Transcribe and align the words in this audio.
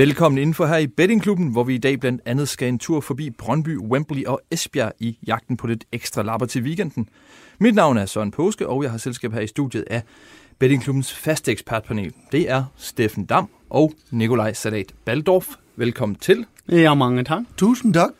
Velkommen 0.00 0.38
indenfor 0.38 0.66
her 0.66 0.76
i 0.76 0.86
Bettingklubben, 0.86 1.48
hvor 1.48 1.64
vi 1.64 1.74
i 1.74 1.78
dag 1.78 2.00
blandt 2.00 2.22
andet 2.24 2.48
skal 2.48 2.68
en 2.68 2.78
tur 2.78 3.00
forbi 3.00 3.30
Brøndby, 3.30 3.78
Wembley 3.78 4.24
og 4.24 4.40
Esbjerg 4.50 4.92
i 4.98 5.18
jagten 5.26 5.56
på 5.56 5.66
lidt 5.66 5.84
ekstra 5.92 6.22
lapper 6.22 6.46
til 6.46 6.62
weekenden. 6.62 7.08
Mit 7.58 7.74
navn 7.74 7.96
er 7.96 8.06
Søren 8.06 8.30
Påske, 8.30 8.68
og 8.68 8.82
jeg 8.82 8.90
har 8.90 8.98
selskab 8.98 9.32
her 9.32 9.40
i 9.40 9.46
studiet 9.46 9.84
af 9.90 10.02
Bettingklubbens 10.58 11.14
faste 11.14 11.52
ekspertpanel. 11.52 12.12
Det 12.32 12.50
er 12.50 12.64
Steffen 12.76 13.24
Dam 13.24 13.48
og 13.70 13.92
Nikolaj 14.10 14.52
Salat 14.52 14.94
Baldorf. 15.04 15.46
Velkommen 15.76 16.16
til. 16.16 16.46
Ja, 16.68 16.94
mange 16.94 17.24
tak. 17.24 17.42
Tusind 17.56 17.94
tak. 17.94 18.12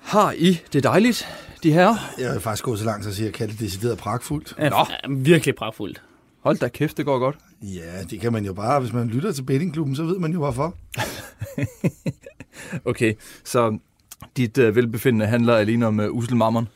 Har 0.00 0.32
I 0.32 0.60
det 0.72 0.82
dejligt, 0.82 1.28
de 1.62 1.72
her? 1.72 1.94
Jeg 2.18 2.32
vil 2.32 2.40
faktisk 2.40 2.64
gå 2.64 2.76
så 2.76 2.84
langt, 2.84 3.06
at 3.06 3.14
sige, 3.14 3.26
at 3.26 3.32
jeg 3.32 3.34
kalder 3.34 3.52
det 3.52 3.60
decideret 3.60 3.98
pragtfuldt. 3.98 4.54
Ja, 4.58 4.68
Nå. 4.68 4.86
virkelig 5.08 5.54
pragtfuldt. 5.54 6.02
Hold 6.40 6.58
da 6.58 6.68
kæft, 6.68 6.96
det 6.96 7.04
går 7.04 7.18
godt. 7.18 7.36
Ja, 7.62 8.02
det 8.10 8.20
kan 8.20 8.32
man 8.32 8.44
jo 8.44 8.52
bare. 8.52 8.80
Hvis 8.80 8.92
man 8.92 9.08
lytter 9.08 9.32
til 9.32 9.42
bettingklubben, 9.42 9.96
så 9.96 10.02
ved 10.04 10.18
man 10.18 10.32
jo 10.32 10.38
hvorfor. 10.38 10.74
Okay, 12.84 13.14
så 13.44 13.78
dit 14.36 14.58
uh, 14.58 14.76
velbefindende 14.76 15.26
handler 15.26 15.56
alene 15.56 15.86
om 15.86 15.98
uh, 15.98 16.06
uselmammeren. 16.06 16.68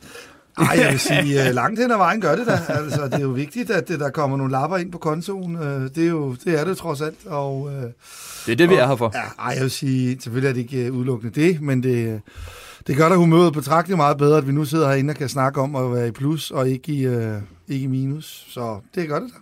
Ej, 0.57 0.77
jeg 0.81 0.91
vil 0.91 0.99
sige, 0.99 1.39
øh, 1.47 1.53
langt 1.55 1.79
hen 1.79 1.91
ad 1.91 1.97
vejen 1.97 2.21
gør 2.21 2.35
det 2.35 2.47
da. 2.47 2.59
Altså, 2.67 3.05
det 3.05 3.13
er 3.13 3.19
jo 3.19 3.29
vigtigt, 3.29 3.69
at 3.71 3.87
det, 3.87 3.99
der 3.99 4.09
kommer 4.09 4.37
nogle 4.37 4.51
lapper 4.51 4.77
ind 4.77 4.91
på 4.91 4.97
kontoen. 4.97 5.55
Øh, 5.55 5.81
Det 5.81 5.97
er 5.97 6.07
jo 6.07 6.35
det 6.45 6.59
er 6.59 6.63
det 6.65 6.77
trods 6.77 7.01
alt. 7.01 7.25
Og, 7.25 7.69
øh, 7.73 7.83
Det 8.45 8.51
er 8.51 8.55
det, 8.55 8.69
vi 8.69 8.75
er 8.75 8.87
her 8.87 8.95
for. 8.95 9.11
ja, 9.15 9.43
ej, 9.43 9.53
jeg 9.55 9.61
vil 9.61 9.71
sige, 9.71 10.21
selvfølgelig 10.21 10.49
er 10.49 10.53
det 10.53 10.61
ikke 10.61 10.85
øh, 10.85 10.93
udelukkende 10.93 11.41
det, 11.41 11.61
men 11.61 11.83
det, 11.83 12.21
det 12.87 12.97
gør 12.97 13.09
da 13.09 13.15
humøret 13.15 13.53
betragteligt 13.53 13.97
meget 13.97 14.17
bedre, 14.17 14.37
at 14.37 14.47
vi 14.47 14.51
nu 14.51 14.65
sidder 14.65 14.87
herinde 14.89 15.11
og 15.11 15.17
kan 15.17 15.29
snakke 15.29 15.61
om 15.61 15.75
at 15.75 15.91
være 15.93 16.07
i 16.07 16.11
plus 16.11 16.51
og 16.51 16.69
ikke 16.69 16.91
i, 16.93 17.05
øh, 17.05 17.33
ikke 17.67 17.83
i 17.83 17.87
minus. 17.87 18.45
Så 18.49 18.79
det 18.95 19.07
gør 19.07 19.19
det 19.19 19.29
da. 19.33 19.39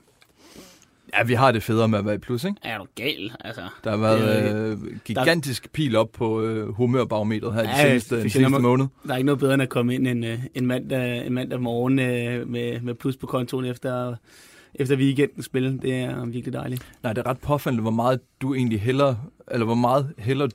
Ja, 1.17 1.23
vi 1.23 1.33
har 1.33 1.51
det 1.51 1.63
federe 1.63 1.87
med 1.87 1.99
at 1.99 2.05
være 2.05 2.15
i 2.15 2.17
plus, 2.17 2.43
ikke? 2.43 2.57
Er 2.63 2.77
du 2.77 2.85
gal, 2.95 3.31
altså? 3.39 3.61
Der 3.83 3.89
har 3.89 3.97
været 3.97 4.79
Det 4.79 4.87
øh, 4.87 4.97
gigantisk 5.05 5.71
pil 5.71 5.95
op 5.95 6.11
på 6.11 6.41
øh, 6.41 6.69
humørbarometeret 6.73 7.53
her 7.53 7.61
Ja, 7.61 7.93
de 7.95 7.99
seneste, 7.99 8.39
den 8.43 8.51
man- 8.51 8.61
måned. 8.61 8.85
Der 9.07 9.13
er 9.13 9.17
ikke 9.17 9.25
noget 9.25 9.39
bedre 9.39 9.53
end 9.53 9.63
at 9.63 9.69
komme 9.69 9.95
ind 9.95 10.07
en, 10.07 10.23
øh, 10.23 10.39
en, 10.55 10.65
mandag, 10.65 11.27
en 11.27 11.33
mandag 11.33 11.61
morgen 11.61 11.99
øh, 11.99 12.49
med, 12.49 12.81
med 12.81 12.93
plus 12.95 13.17
på 13.17 13.27
kontoen 13.27 13.65
efter, 13.65 14.15
efter 14.75 14.95
weekendens 14.95 15.45
spil. 15.45 15.79
Det 15.81 15.95
er 15.95 16.25
virkelig 16.25 16.53
dejligt. 16.53 16.85
Nej, 17.03 17.13
det 17.13 17.21
er 17.25 17.29
ret 17.29 17.39
påfaldende, 17.39 17.81
hvor 17.81 17.91
meget 17.91 18.19
du 18.41 18.53
egentlig 18.53 18.81
heller, 18.81 19.15
eller 19.51 19.65
hvor 19.65 19.75
meget 19.75 20.13
heller 20.17 20.47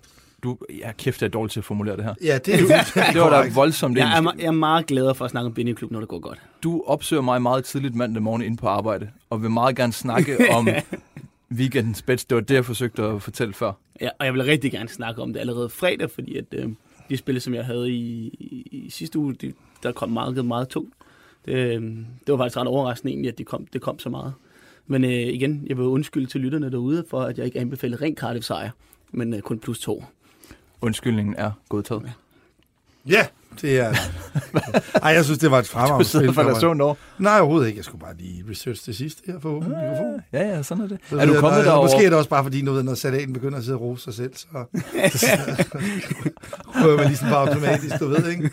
du... 0.42 0.58
Ja, 0.78 0.92
kæft, 0.92 1.22
jeg 1.22 1.26
er 1.26 1.30
dårlig 1.30 1.50
til 1.50 1.60
at 1.60 1.64
formulere 1.64 1.96
det 1.96 2.04
her. 2.04 2.14
Ja, 2.24 2.38
det 2.38 2.54
er 2.54 2.60
jo 2.60 2.66
Det 3.12 3.20
var 3.20 3.42
da 3.42 3.50
voldsomt. 3.54 3.98
Jeg 3.98 4.18
er, 4.18 4.32
jeg 4.38 4.46
er 4.46 4.50
meget 4.50 4.86
glad 4.86 5.14
for 5.14 5.24
at 5.24 5.30
snakke 5.30 5.46
om 5.46 5.54
Benny 5.54 5.72
Klub, 5.72 5.90
når 5.90 6.00
det 6.00 6.08
går 6.08 6.18
godt. 6.18 6.38
Du 6.62 6.82
opsøger 6.86 7.22
mig 7.22 7.42
meget 7.42 7.64
tidligt 7.64 7.94
mandag 7.94 8.22
morgen 8.22 8.42
ind 8.42 8.58
på 8.58 8.66
arbejde, 8.66 9.10
og 9.30 9.42
vil 9.42 9.50
meget 9.50 9.76
gerne 9.76 9.92
snakke 9.92 10.36
om 10.56 10.68
weekendens 11.52 12.02
bets. 12.02 12.24
Det 12.24 12.34
var 12.34 12.40
det, 12.40 12.54
jeg 12.54 12.64
forsøgte 12.64 13.02
at 13.02 13.22
fortælle 13.22 13.54
før. 13.54 13.72
Ja, 14.00 14.08
og 14.18 14.26
jeg 14.26 14.34
vil 14.34 14.44
rigtig 14.44 14.72
gerne 14.72 14.88
snakke 14.88 15.22
om 15.22 15.32
det 15.32 15.40
allerede 15.40 15.68
fredag, 15.68 16.10
fordi 16.10 16.36
at, 16.36 16.44
øh, 16.52 16.68
de 17.10 17.16
spil, 17.16 17.40
som 17.40 17.54
jeg 17.54 17.64
havde 17.64 17.90
i, 17.90 18.26
i, 18.40 18.68
i 18.70 18.90
sidste 18.90 19.18
uge, 19.18 19.34
de, 19.34 19.52
der 19.82 19.92
kom 19.92 20.08
meget, 20.10 20.44
meget 20.44 20.68
tungt. 20.68 20.94
Det, 21.46 21.52
øh, 21.54 21.82
det 22.26 22.32
var 22.32 22.36
faktisk 22.36 22.56
ret 22.56 22.66
overraskende 22.66 23.12
egentlig, 23.12 23.32
at 23.32 23.38
de 23.38 23.44
kom, 23.44 23.66
det 23.66 23.80
kom 23.80 23.98
så 23.98 24.08
meget. 24.08 24.32
Men 24.86 25.04
øh, 25.04 25.10
igen, 25.10 25.64
jeg 25.66 25.76
vil 25.76 25.84
undskylde 25.84 26.26
til 26.26 26.40
lytterne 26.40 26.70
derude, 26.70 27.04
for 27.10 27.20
at 27.20 27.38
jeg 27.38 27.46
ikke 27.46 27.58
anbefalede 27.60 28.04
ren 28.04 28.16
Cardiff 28.16 28.46
sejr, 28.46 28.70
men 29.12 29.34
øh, 29.34 29.40
kun 29.40 29.58
plus 29.58 29.78
to. 29.78 30.04
Undskyldningen 30.82 31.34
er 31.38 31.50
godtaget. 31.68 32.12
Ja, 33.06 33.26
det 33.60 33.78
er 33.80 33.94
Ej, 35.02 35.10
jeg 35.12 35.24
synes, 35.24 35.38
det 35.38 35.50
var 35.50 35.58
et 35.58 35.64
Du 35.64 35.68
fremragende 35.70 36.04
sidder 36.04 36.26
spil. 36.26 36.34
for 36.34 36.42
der 36.42 36.48
dig 36.48 36.54
var- 36.54 36.60
søvn 36.60 36.80
over. 36.80 36.94
Nej, 37.18 37.38
overhovedet 37.40 37.66
ikke. 37.68 37.78
Jeg 37.78 37.84
skulle 37.84 38.00
bare 38.00 38.16
lige 38.16 38.44
research 38.50 38.86
det 38.86 38.96
sidste 38.96 39.22
her 39.26 39.40
for 39.40 39.48
åben 39.48 39.68
mikrofon. 39.68 40.20
Ja, 40.32 40.48
ja, 40.48 40.62
sådan 40.62 40.84
er 40.84 40.88
det. 40.88 40.98
Så 41.10 41.18
Er 41.18 41.26
du 41.26 41.34
kommet 41.40 41.64
derover? 41.64 41.82
Måske 41.88 42.04
er 42.04 42.08
det 42.10 42.18
også 42.18 42.30
bare 42.30 42.42
fordi, 42.42 42.62
nu 42.62 42.72
ved, 42.72 42.82
når 42.82 42.94
salaten 42.94 43.32
begynder 43.32 43.58
at 43.58 43.64
sidde 43.64 43.76
og 43.76 43.82
rose 43.82 44.04
sig 44.04 44.14
selv, 44.14 44.34
så 44.36 44.46
rører 46.84 46.96
man 46.96 47.06
ligesom 47.06 47.28
bare 47.28 47.48
automatisk, 47.48 47.98
du 48.00 48.08
ved, 48.08 48.28
ikke? 48.30 48.50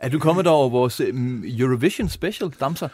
Er 0.00 0.08
du 0.08 0.18
kommet 0.18 0.46
over 0.46 0.68
vores 0.68 1.00
um, 1.00 1.44
Eurovision 1.46 2.08
Special, 2.08 2.50
Damser? 2.60 2.88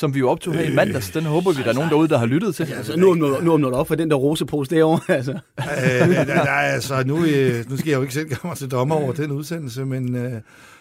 Som 0.00 0.14
vi 0.14 0.18
jo 0.18 0.30
optog 0.30 0.54
her 0.54 0.62
i 0.62 0.74
mandags. 0.74 1.10
Den 1.10 1.24
håber 1.24 1.52
vi, 1.52 1.62
der 1.62 1.68
er 1.68 1.72
nogen 1.72 1.90
derude, 1.90 2.08
der 2.08 2.18
har 2.18 2.26
lyttet 2.26 2.54
til. 2.54 2.72
Altså, 2.72 2.96
nu, 2.96 3.14
nu, 3.14 3.40
nu 3.40 3.52
åbner 3.52 3.70
du 3.70 3.76
op 3.76 3.88
for 3.88 3.94
den 3.94 4.10
der 4.10 4.16
rosepose 4.16 4.70
derovre. 4.70 5.00
Altså. 5.14 5.32
Øh, 5.32 6.08
nej, 6.08 6.24
nej, 6.24 6.64
altså, 6.74 7.02
nu, 7.06 7.24
øh, 7.24 7.70
nu 7.70 7.76
skal 7.76 7.90
jeg 7.90 7.96
jo 7.96 8.02
ikke 8.02 8.14
selv 8.14 8.28
mig 8.44 8.56
til 8.56 8.70
dommer 8.70 8.94
over 8.94 9.12
den 9.12 9.30
udsendelse, 9.30 9.84
men 9.84 10.16
øh, 10.16 10.32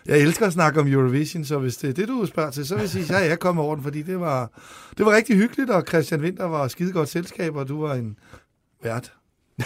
jeg 0.06 0.20
elsker 0.20 0.46
at 0.48 0.54
snakke 0.54 0.80
om 0.80 0.88
Eurovision, 0.88 1.46
så 1.46 1.60
hvis 1.60 1.78
det 1.78 1.90
er 1.90 1.94
det, 1.94 2.08
du 2.08 2.26
spørger 2.26 2.52
til, 2.52 2.66
så 2.66 2.76
vil 2.76 2.82
jeg 2.82 2.90
sige, 2.90 3.16
at 3.16 3.24
jeg 3.24 3.32
er 3.32 3.36
kommet 3.36 3.66
over 3.66 3.76
den, 3.76 3.84
fordi 3.84 4.02
det 4.02 4.20
var, 4.20 4.52
det 4.98 5.06
var 5.06 5.16
rigtig 5.16 5.36
hyggeligt, 5.36 5.70
og 5.70 5.84
Christian 5.88 6.22
Winter 6.22 6.46
var 6.46 6.68
skide 6.68 6.92
godt 6.92 7.10
selskab, 7.10 7.56
og 7.56 7.68
du 7.68 7.82
var 7.82 7.94
en 7.94 8.18
vært. 8.84 9.14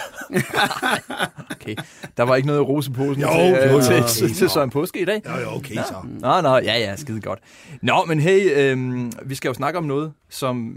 Okay. 1.50 1.76
Der 2.16 2.22
var 2.22 2.36
ikke 2.36 2.46
noget 2.46 2.60
i 2.60 2.62
roseposen 2.62 3.22
Jo, 3.22 3.28
til, 3.32 3.46
jo, 3.46 3.54
jo, 3.54 3.80
til, 3.80 3.96
jo. 3.96 4.02
til, 4.08 4.34
til 4.34 4.50
Søren 4.50 4.70
Påske 4.70 5.00
i 5.00 5.04
dag. 5.04 5.22
Ja, 5.24 5.38
ja, 5.38 5.56
okay 5.56 5.74
så. 5.74 5.94
Nå, 6.20 6.40
nå, 6.40 6.56
ja, 6.56 6.78
ja, 6.78 6.96
skide 6.96 7.20
godt. 7.20 7.38
Nå, 7.82 8.04
men 8.04 8.20
hey, 8.20 8.50
øhm, 8.56 9.12
vi 9.22 9.34
skal 9.34 9.48
jo 9.48 9.54
snakke 9.54 9.78
om 9.78 9.84
noget, 9.84 10.12
som 10.30 10.76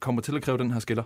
kommer 0.00 0.22
til 0.22 0.36
at 0.36 0.42
kræve 0.42 0.58
den 0.58 0.70
her 0.70 0.80
skiller. 0.80 1.02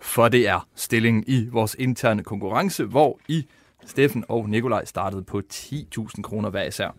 For 0.00 0.28
det 0.28 0.48
er 0.48 0.66
stillingen 0.76 1.24
i 1.26 1.48
vores 1.52 1.76
interne 1.78 2.22
konkurrence, 2.24 2.84
hvor 2.84 3.18
I, 3.28 3.46
Steffen 3.86 4.24
og 4.28 4.48
Nikolaj, 4.48 4.84
startede 4.84 5.22
på 5.22 5.42
10.000 5.52 6.22
kroner 6.22 6.50
hver 6.50 6.62
især. 6.64 6.96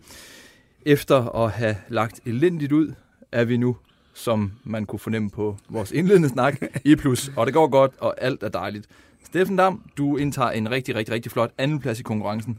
Efter 0.86 1.44
at 1.44 1.50
have 1.50 1.76
lagt 1.88 2.20
elendigt 2.26 2.72
ud, 2.72 2.94
er 3.32 3.44
vi 3.44 3.56
nu, 3.56 3.76
som 4.14 4.52
man 4.64 4.86
kunne 4.86 4.98
fornemme 4.98 5.30
på 5.30 5.56
vores 5.68 5.92
indledende 5.92 6.28
snak, 6.28 6.60
i 6.84 6.96
plus. 6.96 7.30
Og 7.36 7.46
det 7.46 7.54
går 7.54 7.68
godt, 7.68 7.92
og 7.98 8.14
alt 8.22 8.42
er 8.42 8.48
dejligt. 8.48 8.86
Steffen 9.26 9.56
Dam, 9.56 9.82
du 9.98 10.16
indtager 10.16 10.50
en 10.50 10.70
rigtig, 10.70 10.94
rigtig, 10.94 11.14
rigtig 11.14 11.32
flot 11.32 11.50
andenplads 11.58 12.00
i 12.00 12.02
konkurrencen 12.02 12.58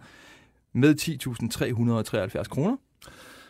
med 0.74 0.96
10.373 2.38 2.44
kroner. 2.44 2.76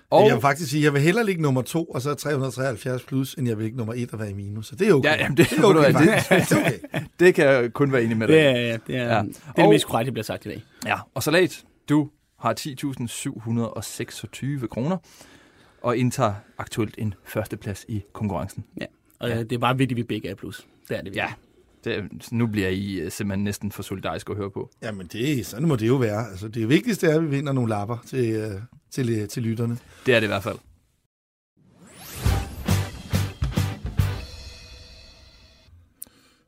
Og... 0.09 0.25
Jeg 0.25 0.33
vil 0.33 0.41
faktisk 0.41 0.71
sige, 0.71 0.81
at 0.81 0.83
jeg 0.83 0.93
vil 0.93 1.01
hellere 1.01 1.25
ligge 1.25 1.41
nummer 1.41 1.61
to, 1.61 1.85
og 1.85 2.01
så 2.01 2.13
373 2.13 3.03
plus, 3.03 3.33
end 3.33 3.47
jeg 3.47 3.57
vil 3.57 3.63
ligge 3.63 3.77
nummer 3.77 3.93
et 3.97 4.13
og 4.13 4.19
være 4.19 4.29
i 4.29 4.33
minus. 4.33 4.67
Så 4.67 4.75
det 4.75 4.89
er 4.89 4.93
okay. 4.93 5.09
Ja, 5.09 5.15
jamen, 5.23 5.37
det- 5.37 5.49
det 5.49 5.59
er 5.59 5.63
okay. 5.65 5.93
det 5.93 6.09
er 6.51 6.59
okay. 6.59 6.79
det 7.19 7.35
kan 7.35 7.45
jeg 7.45 7.73
kun 7.73 7.91
være 7.91 8.03
enig 8.03 8.17
med 8.17 8.27
dig 8.27 8.35
Det 8.35 8.45
er, 8.45 8.77
det 8.87 8.95
er, 8.95 9.03
Ja. 9.03 9.15
ja. 9.15 9.21
det, 9.23 9.37
er 9.47 9.51
det 9.55 9.63
Og- 9.63 9.69
mest 9.69 9.85
korrekt, 9.87 10.05
der 10.05 10.11
bliver 10.11 10.23
sagt 10.23 10.45
i 10.45 10.49
dag. 10.49 10.63
Ja, 10.85 10.95
og 11.15 11.23
Salat, 11.23 11.63
du 11.89 12.09
har 12.39 12.53
10.726 12.59 14.67
kroner 14.67 14.97
og 15.81 15.97
indtager 15.97 16.33
aktuelt 16.57 16.95
en 16.97 17.13
førsteplads 17.25 17.85
i 17.87 18.01
konkurrencen. 18.13 18.63
Og 19.19 19.29
ja. 19.29 19.39
det 19.43 19.51
er 19.51 19.57
bare 19.57 19.77
vigtigt, 19.77 19.95
at 19.95 19.97
vi 19.97 20.03
begge 20.03 20.29
er 20.29 20.35
plus. 20.35 20.67
Det 20.89 20.97
er 20.97 21.01
det 21.01 21.15
Ja, 21.15 21.33
virkelig. 21.83 22.09
det, 22.21 22.31
nu 22.31 22.47
bliver 22.47 22.69
I 22.69 22.93
øh, 22.93 23.11
simpelthen 23.11 23.43
næsten 23.43 23.71
for 23.71 23.83
solidarisk 23.83 24.29
at 24.29 24.35
høre 24.35 24.51
på. 24.51 24.69
Jamen, 24.81 25.07
det, 25.07 25.45
sådan 25.45 25.67
må 25.67 25.75
det 25.75 25.87
jo 25.87 25.95
være. 25.95 26.29
Altså, 26.29 26.47
det 26.47 26.69
vigtigste 26.69 27.07
er, 27.07 27.15
at 27.15 27.23
vi 27.23 27.27
vinder 27.29 27.53
nogle 27.53 27.69
lapper 27.69 27.97
til, 28.05 28.29
øh, 28.35 28.51
til, 28.91 29.09
øh, 29.21 29.27
til 29.27 29.43
lytterne. 29.43 29.77
Det 30.05 30.15
er 30.15 30.19
det 30.19 30.27
i 30.27 30.27
hvert 30.27 30.43
fald. 30.43 30.57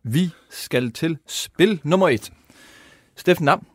Vi 0.03 0.29
skal 0.50 0.91
til 0.91 1.17
spil 1.27 1.79
nummer 1.83 2.09
et. 2.09 2.31
Steffen 3.15 3.45
Dam, 3.47 3.65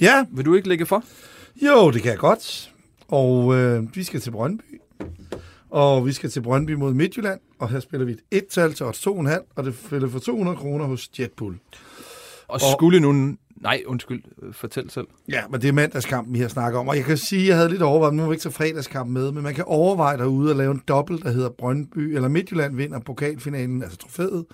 Ja, 0.00 0.24
vil 0.30 0.44
du 0.44 0.54
ikke 0.54 0.68
lægge 0.68 0.86
for? 0.86 1.04
jo, 1.66 1.90
det 1.90 2.02
kan 2.02 2.10
jeg 2.10 2.18
godt. 2.18 2.74
Og 3.08 3.54
øh, 3.56 3.96
vi 3.96 4.02
skal 4.04 4.20
til 4.20 4.30
Brøndby. 4.30 4.80
Og 5.70 6.06
vi 6.06 6.12
skal 6.12 6.30
til 6.30 6.40
Brøndby 6.40 6.70
mod 6.70 6.94
Midtjylland. 6.94 7.40
Og 7.58 7.68
her 7.70 7.80
spiller 7.80 8.06
vi 8.06 8.12
et 8.12 8.20
et-tal 8.30 8.72
til 8.74 8.86
odds 8.86 9.06
2,5. 9.06 9.52
Og 9.56 9.64
det 9.64 9.74
spiller 9.86 10.08
for 10.08 10.18
200 10.18 10.56
kroner 10.56 10.84
hos 10.84 11.10
Jetbull. 11.20 11.56
Og 12.48 12.60
skulle 12.60 13.00
nu... 13.00 13.36
Nej, 13.62 13.82
undskyld. 13.86 14.22
øh, 14.42 14.54
Fortæl 14.54 14.90
selv. 14.90 15.06
Ja, 15.28 15.42
men 15.50 15.60
det 15.62 15.68
er 15.68 15.72
mandagskampen, 15.72 16.34
vi 16.34 16.38
har 16.40 16.48
snakket 16.48 16.78
om. 16.80 16.88
Og 16.88 16.96
jeg 16.96 17.04
kan 17.04 17.16
sige, 17.16 17.42
at 17.42 17.48
jeg 17.48 17.56
havde 17.56 17.68
lidt 17.68 17.82
overvejet, 17.82 18.14
nu 18.14 18.22
må 18.22 18.28
vi 18.28 18.34
ikke 18.34 18.42
tage 18.42 18.52
fredagskampen 18.52 19.14
med, 19.14 19.32
men 19.32 19.42
man 19.42 19.54
kan 19.54 19.64
overveje 19.66 20.18
derude 20.18 20.50
at 20.50 20.56
lave 20.56 20.70
en 20.70 20.82
dobbelt, 20.88 21.22
der 21.22 21.30
hedder 21.30 21.48
Brøndby, 21.48 21.98
eller 21.98 22.28
Midtjylland 22.28 22.76
vinder 22.76 22.98
pokalfinalen, 22.98 23.82
altså 23.82 23.98
trofæet, 23.98 24.44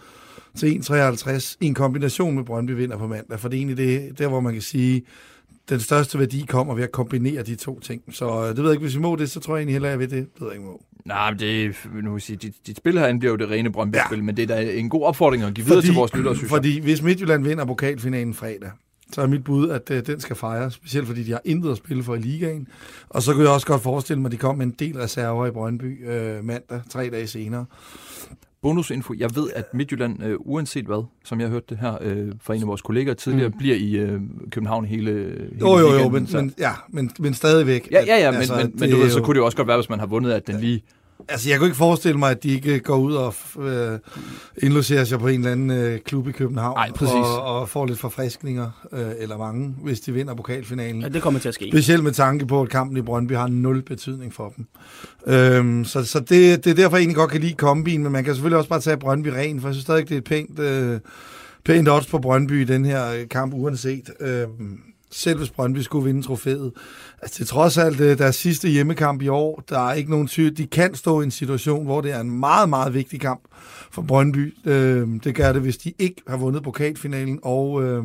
til 0.56 0.66
1,53 0.90 1.56
i 1.60 1.66
en 1.66 1.74
kombination 1.74 2.34
med 2.34 2.44
Brøndby 2.44 2.70
vinder 2.70 2.96
på 2.98 3.06
mandag. 3.06 3.40
For 3.40 3.48
det 3.48 3.56
er 3.56 3.60
egentlig 3.60 3.76
det, 3.76 4.18
der, 4.18 4.28
hvor 4.28 4.40
man 4.40 4.52
kan 4.52 4.62
sige, 4.62 5.02
den 5.68 5.80
største 5.80 6.18
værdi 6.18 6.44
kommer 6.48 6.74
ved 6.74 6.82
at 6.82 6.92
kombinere 6.92 7.42
de 7.42 7.54
to 7.54 7.80
ting. 7.80 8.02
Så 8.12 8.42
øh, 8.42 8.48
det 8.48 8.56
ved 8.56 8.64
jeg 8.64 8.72
ikke, 8.72 8.82
hvis 8.82 8.96
vi 8.96 9.00
må 9.00 9.16
det, 9.16 9.30
så 9.30 9.40
tror 9.40 9.56
jeg 9.56 9.60
egentlig 9.60 9.74
hellere, 9.74 9.90
jeg 9.90 9.98
ved 9.98 10.08
det. 10.08 10.34
Det 10.34 10.40
ved 10.40 10.48
jeg 10.48 10.56
ikke, 10.56 10.66
må. 10.66 10.82
Nej, 11.04 11.30
men 11.30 11.38
det 11.40 11.76
nu 12.02 12.12
jeg 12.12 12.22
sige, 12.22 12.36
dit, 12.36 12.54
dit 12.66 12.76
spil 12.76 12.98
herinde 12.98 13.18
bliver 13.18 13.32
jo 13.32 13.36
det 13.36 13.50
rene 13.50 13.72
Brøndby-spil, 13.72 14.18
ja. 14.18 14.22
men 14.22 14.36
det 14.36 14.50
er 14.50 14.56
da 14.56 14.72
en 14.72 14.88
god 14.88 15.02
opfordring 15.02 15.42
at 15.42 15.54
give 15.54 15.66
videre 15.66 15.82
til 15.82 15.94
vores 15.94 16.14
lyttere, 16.14 16.34
synes 16.34 16.50
jeg. 16.50 16.56
Fordi 16.56 16.80
hvis 16.80 17.02
Midtjylland 17.02 17.44
vinder 17.44 17.64
pokalfinalen 17.64 18.34
fredag, 18.34 18.70
så 19.12 19.20
er 19.22 19.26
mit 19.26 19.44
bud, 19.44 19.70
at 19.70 19.90
øh, 19.90 20.06
den 20.06 20.20
skal 20.20 20.36
fejres, 20.36 20.74
specielt 20.74 21.06
fordi 21.06 21.22
de 21.22 21.32
har 21.32 21.40
intet 21.44 21.70
at 21.70 21.76
spille 21.76 22.02
for 22.02 22.14
i 22.14 22.18
ligaen. 22.18 22.68
Og 23.08 23.22
så 23.22 23.32
kunne 23.32 23.44
jeg 23.44 23.52
også 23.52 23.66
godt 23.66 23.82
forestille 23.82 24.22
mig, 24.22 24.28
at 24.28 24.32
de 24.32 24.36
kom 24.36 24.58
med 24.58 24.66
en 24.66 24.74
del 24.78 24.96
reserver 24.96 25.46
i 25.46 25.50
Brøndby 25.50 26.08
øh, 26.08 26.44
mandag, 26.44 26.80
tre 26.90 27.10
dage 27.10 27.26
senere. 27.26 27.66
Bonusinfo. 28.68 29.14
Jeg 29.18 29.36
ved, 29.36 29.50
at 29.54 29.74
Midtjylland, 29.74 30.22
øh, 30.24 30.36
uanset 30.40 30.84
hvad, 30.86 31.04
som 31.24 31.40
jeg 31.40 31.48
hørte 31.48 31.66
det 31.68 31.78
her 31.78 31.98
øh, 32.00 32.28
fra 32.42 32.54
en 32.54 32.62
af 32.62 32.68
vores 32.68 32.82
kolleger 32.82 33.14
tidligere, 33.14 33.48
mm. 33.48 33.58
bliver 33.58 33.76
i 33.76 33.96
øh, 33.96 34.20
København 34.50 34.84
hele, 34.84 35.10
hele 35.12 35.48
Jo, 35.60 35.66
jo, 35.68 35.78
jo, 35.78 35.86
weekenden, 35.88 36.12
men, 36.12 36.26
så- 36.26 36.36
men, 36.36 36.54
ja, 36.58 36.70
men, 36.88 37.10
men 37.18 37.34
stadigvæk. 37.34 37.88
Ja, 37.90 38.04
ja, 38.06 38.16
ja, 38.16 38.30
men, 38.30 38.38
altså, 38.40 38.54
men, 38.56 38.72
men 38.78 38.90
du 38.90 38.96
ved, 38.96 39.10
så 39.10 39.20
kunne 39.22 39.34
det 39.34 39.40
jo 39.40 39.44
også 39.44 39.56
godt 39.56 39.68
være, 39.68 39.76
hvis 39.76 39.88
man 39.90 39.98
har 39.98 40.06
vundet, 40.06 40.32
at 40.32 40.46
den 40.46 40.60
lige 40.60 40.82
Altså, 41.28 41.48
jeg 41.48 41.58
kunne 41.58 41.66
ikke 41.66 41.76
forestille 41.76 42.18
mig, 42.18 42.30
at 42.30 42.42
de 42.42 42.48
ikke 42.48 42.78
går 42.78 42.96
ud 42.96 43.14
og 43.14 43.34
øh, 43.58 43.98
indlogerer 44.62 45.04
sig 45.04 45.18
på 45.18 45.28
en 45.28 45.38
eller 45.38 45.52
anden 45.52 45.70
øh, 45.70 46.00
klub 46.00 46.28
i 46.28 46.32
København. 46.32 46.76
Ej, 46.76 46.90
præcis. 46.90 47.14
Og, 47.14 47.42
og 47.42 47.68
får 47.68 47.86
lidt 47.86 47.98
forfriskninger, 47.98 48.86
øh, 48.92 49.10
eller 49.18 49.38
mange, 49.38 49.74
hvis 49.82 50.00
de 50.00 50.12
vinder 50.12 50.34
pokalfinalen. 50.34 51.02
Ja, 51.02 51.08
det 51.08 51.22
kommer 51.22 51.40
til 51.40 51.48
at 51.48 51.54
ske. 51.54 51.68
Specielt 51.72 52.04
med 52.04 52.12
tanke 52.12 52.46
på, 52.46 52.62
at 52.62 52.68
kampen 52.68 52.96
i 52.96 53.02
Brøndby 53.02 53.32
har 53.32 53.48
nul 53.48 53.82
betydning 53.82 54.34
for 54.34 54.52
dem. 54.56 54.66
Øhm, 55.26 55.84
så 55.84 56.04
så 56.04 56.20
det, 56.20 56.64
det 56.64 56.70
er 56.70 56.74
derfor, 56.74 56.96
jeg 56.96 57.02
egentlig 57.02 57.16
godt 57.16 57.30
kan 57.30 57.40
lide 57.40 57.54
kombin, 57.54 58.02
men 58.02 58.12
man 58.12 58.24
kan 58.24 58.34
selvfølgelig 58.34 58.58
også 58.58 58.70
bare 58.70 58.80
tage 58.80 58.96
Brøndby 58.96 59.28
ren, 59.28 59.60
for 59.60 59.68
jeg 59.68 59.74
synes 59.74 59.84
stadig, 59.84 60.08
det 60.08 60.14
er 60.14 60.18
et 60.18 60.24
pænt, 60.24 60.58
øh, 60.58 61.00
pænt 61.64 61.88
odds 61.88 62.06
på 62.06 62.18
Brøndby 62.18 62.62
i 62.62 62.64
den 62.64 62.84
her 62.84 63.12
øh, 63.12 63.28
kamp, 63.28 63.54
uanset. 63.54 64.10
Øhm, 64.20 64.78
selv 65.14 65.38
hvis 65.38 65.50
Brøndby 65.50 65.78
skulle 65.78 66.04
vinde 66.04 66.22
trofæet. 66.22 66.72
Altså, 67.22 67.38
det 67.38 67.44
er 67.44 67.52
trods 67.52 67.78
alt 67.78 68.00
øh, 68.00 68.18
deres 68.18 68.36
sidste 68.36 68.68
hjemmekamp 68.68 69.22
i 69.22 69.28
år. 69.28 69.62
Der 69.68 69.88
er 69.88 69.92
ikke 69.92 70.10
nogen 70.10 70.28
tvivl. 70.28 70.56
De 70.56 70.66
kan 70.66 70.94
stå 70.94 71.20
i 71.20 71.24
en 71.24 71.30
situation, 71.30 71.84
hvor 71.84 72.00
det 72.00 72.12
er 72.12 72.20
en 72.20 72.30
meget, 72.30 72.68
meget 72.68 72.94
vigtig 72.94 73.20
kamp 73.20 73.40
for 73.90 74.02
Brøndby. 74.02 74.54
Øh, 74.64 75.08
det 75.24 75.34
gør 75.34 75.52
det, 75.52 75.62
hvis 75.62 75.76
de 75.76 75.92
ikke 75.98 76.22
har 76.28 76.36
vundet 76.36 76.62
pokalfinalen, 76.62 77.38
og 77.42 77.82
øh, 77.82 78.04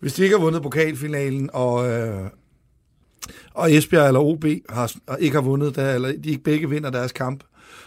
hvis 0.00 0.12
de 0.12 0.22
ikke 0.22 0.36
har 0.36 0.44
vundet 0.44 0.62
pokalfinalen, 0.62 1.50
og, 1.52 1.88
øh, 1.90 2.30
og 3.54 3.72
Esbjerg 3.72 4.06
eller 4.06 4.20
OB 4.20 4.44
har, 4.68 4.92
ikke 5.18 5.34
har 5.34 5.42
vundet, 5.42 5.76
der, 5.76 5.94
eller 5.94 6.12
de 6.12 6.30
ikke 6.30 6.42
begge 6.42 6.70
vinder 6.70 6.90
deres 6.90 7.12
kamp, 7.12 7.44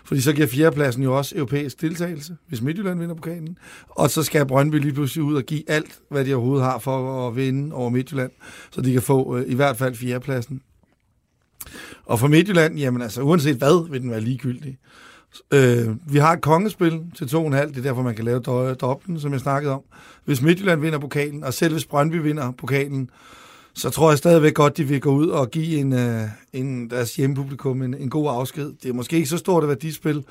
fordi 0.10 0.22
så 0.22 0.34
giver 0.34 0.48
fjerdepladsen 0.48 1.04
jo 1.04 1.18
også 1.18 1.36
europæisk 1.36 1.82
deltagelse, 1.82 2.38
hvis 2.48 2.62
Midtjylland 2.62 3.00
vinder 3.00 3.16
pokalen. 3.16 3.58
Og 3.90 4.10
så 4.10 4.24
skal 4.24 4.46
Brøndby 4.46 4.76
lige 4.76 4.94
pludselig 4.94 5.24
ud 5.24 5.36
og 5.36 5.44
give 5.44 5.70
alt, 5.70 6.00
hvad 6.10 6.26
de 6.26 6.34
overhovedet 6.34 6.66
har 6.66 6.80
for 6.80 7.28
at 7.28 7.36
vinde 7.36 7.76
over 7.76 7.90
Midtjylland, 7.90 8.32
så 8.72 8.82
de 8.82 8.94
kan 8.94 9.02
få 9.02 9.38
øh, 9.38 9.44
i 9.48 9.56
hvert 9.56 9.78
fald 9.78 9.96
fjerdepladsen. 9.96 10.62
Og 12.06 12.20
for 12.20 12.28
Midtjylland, 12.28 12.78
jamen 12.78 13.02
altså, 13.02 13.22
uanset 13.22 13.56
hvad, 13.56 13.90
vil 13.92 14.02
den 14.02 14.12
være 14.12 14.22
ligegyldig. 14.22 14.78
Øh, 15.54 15.88
vi 16.14 16.18
har 16.18 16.34
et 16.34 16.42
kongespil 16.42 17.02
til 17.16 17.26
2,5, 17.26 17.40
det 17.40 17.78
er 17.78 17.82
derfor, 17.82 18.04
man 18.04 18.16
kan 18.16 18.26
lave 18.26 18.40
dobbelten, 18.76 19.20
som 19.20 19.32
jeg 19.32 19.40
snakkede 19.40 19.74
om. 19.74 19.82
Hvis 20.26 20.42
Midtjylland 20.42 20.82
vinder 20.82 21.00
pokalen, 21.00 21.44
og 21.44 21.54
selv 21.54 21.74
hvis 21.74 21.86
Brøndby 21.86 22.16
vinder 22.16 22.52
pokalen, 22.52 23.10
så 23.74 23.90
tror 23.90 24.12
jeg 24.12 24.18
stadigvæk 24.18 24.54
godt, 24.54 24.78
de 24.78 24.84
vil 24.84 25.02
gå 25.02 25.12
ud 25.12 25.28
og 25.28 25.52
give 25.52 25.80
en, 25.80 25.94
øh, 25.94 26.22
en 26.54 26.90
deres 26.90 27.16
hjemmepublikum 27.16 27.82
en, 27.82 27.94
en 27.94 28.10
god 28.10 28.30
afsked. 28.30 28.74
Det 28.84 28.90
er 28.90 28.94
måske 28.94 29.16
ikke 29.16 29.30
så 29.30 29.38
stort 29.38 29.64
et 29.64 29.70
værdispil, 29.70 30.24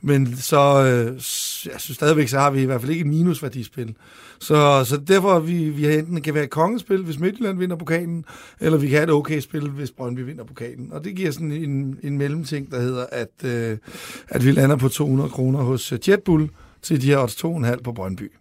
men 0.00 0.36
så 0.36 0.84
øh, 0.84 1.14
jeg 1.72 1.80
synes 1.80 1.94
stadigvæk, 1.94 2.28
så 2.28 2.38
har 2.38 2.50
vi 2.50 2.62
i 2.62 2.64
hvert 2.64 2.80
fald 2.80 2.90
ikke 2.90 3.00
et 3.00 3.06
minusværdispil. 3.06 3.94
Så, 4.38 4.84
så 4.84 4.96
derfor 4.96 5.38
vi, 5.38 5.70
vi 5.70 5.94
enten 5.98 6.22
kan 6.22 6.34
være 6.34 6.44
et 6.44 6.50
kongespil, 6.50 7.02
hvis 7.02 7.18
Midtjylland 7.18 7.58
vinder 7.58 7.76
pokalen, 7.76 8.24
eller 8.60 8.78
vi 8.78 8.88
kan 8.88 8.96
have 8.96 9.04
et 9.04 9.10
okay 9.10 9.40
spil, 9.40 9.68
hvis 9.70 9.90
Brøndby 9.90 10.20
vinder 10.20 10.44
pokalen. 10.44 10.92
Og 10.92 11.04
det 11.04 11.16
giver 11.16 11.30
sådan 11.30 11.52
en, 11.52 11.98
en 12.02 12.18
mellemting, 12.18 12.70
der 12.70 12.80
hedder, 12.80 13.06
at, 13.12 13.44
øh, 13.44 13.78
at 14.28 14.44
vi 14.44 14.50
lander 14.50 14.76
på 14.76 14.88
200 14.88 15.30
kroner 15.30 15.58
hos 15.58 15.92
Jetbull 16.08 16.50
til 16.82 17.02
de 17.02 17.06
her 17.06 17.26
2,5 17.76 17.82
på 17.82 17.92
Brøndby. 17.92 18.32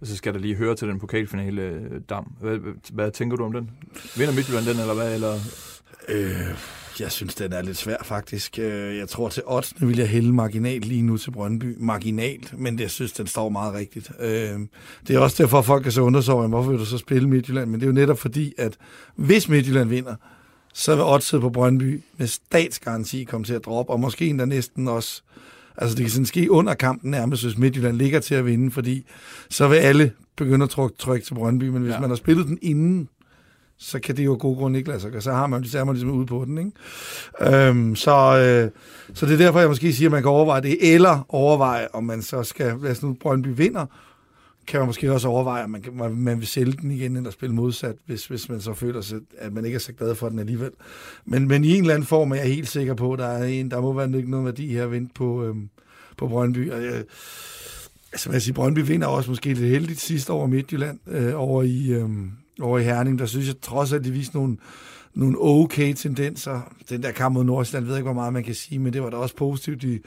Og 0.00 0.06
så 0.06 0.16
skal 0.16 0.34
der 0.34 0.40
lige 0.40 0.54
høre 0.54 0.74
til 0.74 0.88
den 0.88 0.98
pokalfinale, 0.98 1.62
øh, 1.62 2.00
Dam. 2.08 2.32
Hvad, 2.40 2.58
hvad 2.92 3.10
tænker 3.10 3.36
du 3.36 3.44
om 3.44 3.52
den? 3.52 3.70
Vinder 4.16 4.34
Midtjylland 4.34 4.66
den, 4.66 4.80
eller 4.80 4.94
hvad? 4.94 5.14
Eller? 5.14 5.34
Øh, 6.08 6.54
jeg 7.00 7.12
synes, 7.12 7.34
den 7.34 7.52
er 7.52 7.62
lidt 7.62 7.76
svær, 7.76 7.96
faktisk. 8.02 8.58
Øh, 8.58 8.96
jeg 8.96 9.08
tror, 9.08 9.28
til 9.28 9.42
8. 9.46 9.86
vil 9.86 9.98
jeg 9.98 10.08
hælde 10.08 10.32
marginalt 10.32 10.84
lige 10.84 11.02
nu 11.02 11.16
til 11.16 11.30
Brøndby. 11.30 11.76
Marginalt, 11.78 12.58
men 12.58 12.80
jeg 12.80 12.90
synes, 12.90 13.12
den 13.12 13.26
står 13.26 13.48
meget 13.48 13.74
rigtigt. 13.74 14.10
Øh, 14.20 14.60
det 15.08 15.16
er 15.16 15.18
også 15.18 15.42
derfor, 15.42 15.58
at 15.58 15.64
folk 15.64 15.82
kan 15.82 15.92
så 15.92 16.00
undre 16.00 16.22
sig 16.22 16.34
over, 16.34 16.48
hvorfor 16.48 16.70
vil 16.70 16.80
du 16.80 16.84
så 16.84 16.98
spille 16.98 17.28
Midtjylland? 17.28 17.70
Men 17.70 17.80
det 17.80 17.86
er 17.86 17.90
jo 17.90 17.94
netop 17.94 18.18
fordi, 18.18 18.54
at 18.58 18.76
hvis 19.14 19.48
Midtjylland 19.48 19.88
vinder, 19.88 20.14
så 20.74 20.94
vil 20.94 21.04
oddset 21.04 21.40
på 21.40 21.50
Brøndby 21.50 22.02
med 22.16 22.26
statsgaranti 22.26 23.24
komme 23.24 23.44
til 23.44 23.54
at 23.54 23.64
droppe, 23.64 23.92
og 23.92 24.00
måske 24.00 24.26
endda 24.26 24.44
næsten 24.44 24.88
også 24.88 25.22
Altså 25.78 25.96
det 25.96 26.04
kan 26.04 26.10
sådan 26.10 26.26
ske 26.26 26.50
under 26.50 26.74
kampen 26.74 27.10
nærmest, 27.10 27.44
hvis 27.44 27.58
Midtjylland 27.58 27.96
ligger 27.96 28.20
til 28.20 28.34
at 28.34 28.46
vinde, 28.46 28.70
fordi 28.70 29.06
så 29.50 29.68
vil 29.68 29.76
alle 29.76 30.12
begynde 30.36 30.62
at 30.62 30.70
trykke, 30.70 30.96
trykke 30.98 31.26
til 31.26 31.34
Brøndby, 31.34 31.64
men 31.64 31.82
hvis 31.82 31.92
ja. 31.92 32.00
man 32.00 32.10
har 32.10 32.16
spillet 32.16 32.46
den 32.46 32.58
inden, 32.62 33.08
så 33.78 34.00
kan 34.00 34.16
det 34.16 34.24
jo 34.24 34.36
god 34.40 34.56
grund 34.56 34.76
ikke 34.76 34.88
lade 34.88 35.00
sig 35.00 35.22
Så 35.22 35.32
har 35.32 35.46
man, 35.46 35.64
så 35.64 35.78
er 35.78 35.84
man 35.84 35.94
ligesom 35.94 36.10
ude 36.10 36.26
på 36.26 36.44
den. 36.44 36.58
Ikke? 36.58 37.68
Øhm, 37.68 37.96
så, 37.96 38.10
øh, 38.10 38.70
så 39.14 39.26
det 39.26 39.32
er 39.32 39.38
derfor, 39.38 39.60
jeg 39.60 39.68
måske 39.68 39.92
siger, 39.92 40.08
at 40.08 40.12
man 40.12 40.22
kan 40.22 40.30
overveje 40.30 40.62
det, 40.62 40.94
eller 40.94 41.26
overveje, 41.28 41.88
om 41.92 42.04
man 42.04 42.22
så 42.22 42.42
skal, 42.42 42.74
lad 42.82 42.94
nu 43.02 43.16
Brøndby 43.20 43.48
vinder, 43.56 43.86
kan 44.66 44.80
man 44.80 44.86
måske 44.86 45.12
også 45.12 45.28
overveje, 45.28 45.62
at 45.62 45.70
man, 45.70 45.82
kan, 45.82 46.14
man 46.14 46.38
vil 46.38 46.46
sælge 46.46 46.72
den 46.72 46.90
igen, 46.90 47.16
eller 47.16 47.30
spille 47.30 47.54
modsat, 47.54 47.96
hvis, 48.06 48.26
hvis 48.26 48.48
man 48.48 48.60
så 48.60 48.74
føler 48.74 49.00
sig, 49.00 49.20
at 49.38 49.52
man 49.52 49.64
ikke 49.64 49.74
er 49.74 49.80
så 49.80 49.92
glad 49.92 50.14
for 50.14 50.28
den 50.28 50.38
alligevel. 50.38 50.70
Men, 51.24 51.48
men 51.48 51.64
i 51.64 51.74
en 51.74 51.80
eller 51.80 51.94
anden 51.94 52.06
form 52.06 52.32
er 52.32 52.36
jeg 52.36 52.46
helt 52.46 52.68
sikker 52.68 52.94
på, 52.94 53.12
at 53.12 53.18
der, 53.18 53.26
er 53.26 53.44
en, 53.44 53.70
der 53.70 53.80
må 53.80 53.92
være 53.92 54.08
noget 54.08 54.44
værdi 54.44 54.72
her 54.72 54.84
at 54.84 54.90
vente 54.90 55.14
på, 55.14 55.44
øhm, 55.44 55.68
på 56.16 56.28
Brøndby. 56.28 56.70
Og 56.70 56.84
jeg, 56.84 57.04
altså, 58.12 58.32
jeg 58.32 58.42
siger, 58.42 58.54
Brøndby 58.54 58.78
vinder 58.78 59.06
også 59.06 59.30
måske 59.30 59.54
lidt 59.54 59.70
heldigt 59.70 60.00
sidste 60.00 60.30
over 60.30 60.46
Midtjylland 60.46 60.98
øh, 61.06 61.40
over, 61.40 61.62
i, 61.62 61.90
øh, 61.90 62.08
over 62.60 62.78
i 62.78 62.82
Herning. 62.82 63.18
Der 63.18 63.26
synes 63.26 63.46
jeg 63.46 63.60
trods 63.62 63.92
alt, 63.92 64.04
de 64.04 64.10
viste 64.10 64.36
nogle, 64.36 64.56
nogle 65.14 65.36
okay 65.40 65.94
tendenser. 65.94 66.72
Den 66.90 67.02
der 67.02 67.12
kamp 67.12 67.34
mod 67.34 67.44
Nordsjælland, 67.44 67.84
ved 67.84 67.94
jeg 67.94 67.98
ikke, 67.98 68.12
hvor 68.12 68.20
meget 68.20 68.32
man 68.32 68.44
kan 68.44 68.54
sige, 68.54 68.78
men 68.78 68.92
det 68.92 69.02
var 69.02 69.10
da 69.10 69.16
også 69.16 69.36
positivt. 69.36 69.82
De, 69.82 70.00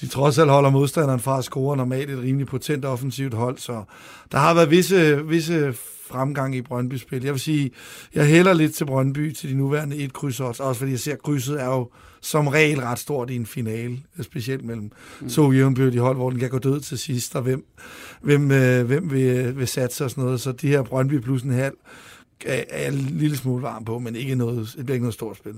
de 0.00 0.06
trods 0.06 0.38
alt 0.38 0.50
holder 0.50 0.70
modstanderen 0.70 1.20
fra 1.20 1.38
at 1.38 1.44
score 1.44 1.76
normalt 1.76 2.10
et 2.10 2.18
rimelig 2.18 2.46
potent 2.46 2.84
offensivt 2.84 3.34
hold, 3.34 3.58
så 3.58 3.84
der 4.32 4.38
har 4.38 4.54
været 4.54 4.70
visse, 4.70 5.26
visse 5.26 5.74
fremgang 6.10 6.56
i 6.56 6.62
Brøndby-spil. 6.62 7.24
Jeg 7.24 7.32
vil 7.32 7.40
sige, 7.40 7.70
jeg 8.14 8.26
hælder 8.26 8.52
lidt 8.52 8.74
til 8.74 8.84
Brøndby 8.84 9.32
til 9.32 9.50
de 9.50 9.54
nuværende 9.54 9.96
et 9.96 10.12
kryds 10.12 10.40
også, 10.40 10.62
også 10.62 10.78
fordi 10.78 10.90
jeg 10.90 11.00
ser, 11.00 11.12
at 11.12 11.22
krydset 11.22 11.60
er 11.60 11.66
jo 11.66 11.90
som 12.20 12.48
regel 12.48 12.80
ret 12.80 12.98
stort 12.98 13.30
i 13.30 13.36
en 13.36 13.46
finale, 13.46 13.98
specielt 14.22 14.64
mellem 14.64 14.90
mm. 15.20 15.28
så 15.28 15.52
jævnbyrdige 15.52 16.00
hold, 16.00 16.16
hvor 16.16 16.30
den 16.30 16.38
kan 16.38 16.50
gå 16.50 16.58
død 16.58 16.80
til 16.80 16.98
sidst, 16.98 17.36
og 17.36 17.42
hvem, 17.42 17.66
hvem, 18.20 18.50
øh, 18.50 18.86
hvem 18.86 19.10
vil, 19.10 19.56
vil 19.56 19.68
satse 19.68 20.04
og 20.04 20.10
sådan 20.10 20.24
noget. 20.24 20.40
Så 20.40 20.52
de 20.52 20.68
her 20.68 20.82
Brøndby 20.82 21.20
plus 21.20 21.42
en 21.42 21.50
halv 21.50 21.74
er, 22.46 22.64
er 22.70 22.88
en 22.88 22.98
lille 22.98 23.36
smule 23.36 23.62
varm 23.62 23.84
på, 23.84 23.98
men 23.98 24.16
ikke 24.16 24.34
noget, 24.34 24.74
det 24.76 24.84
bliver 24.84 24.94
ikke 24.94 25.04
noget 25.04 25.14
stort 25.14 25.36
spil. 25.36 25.54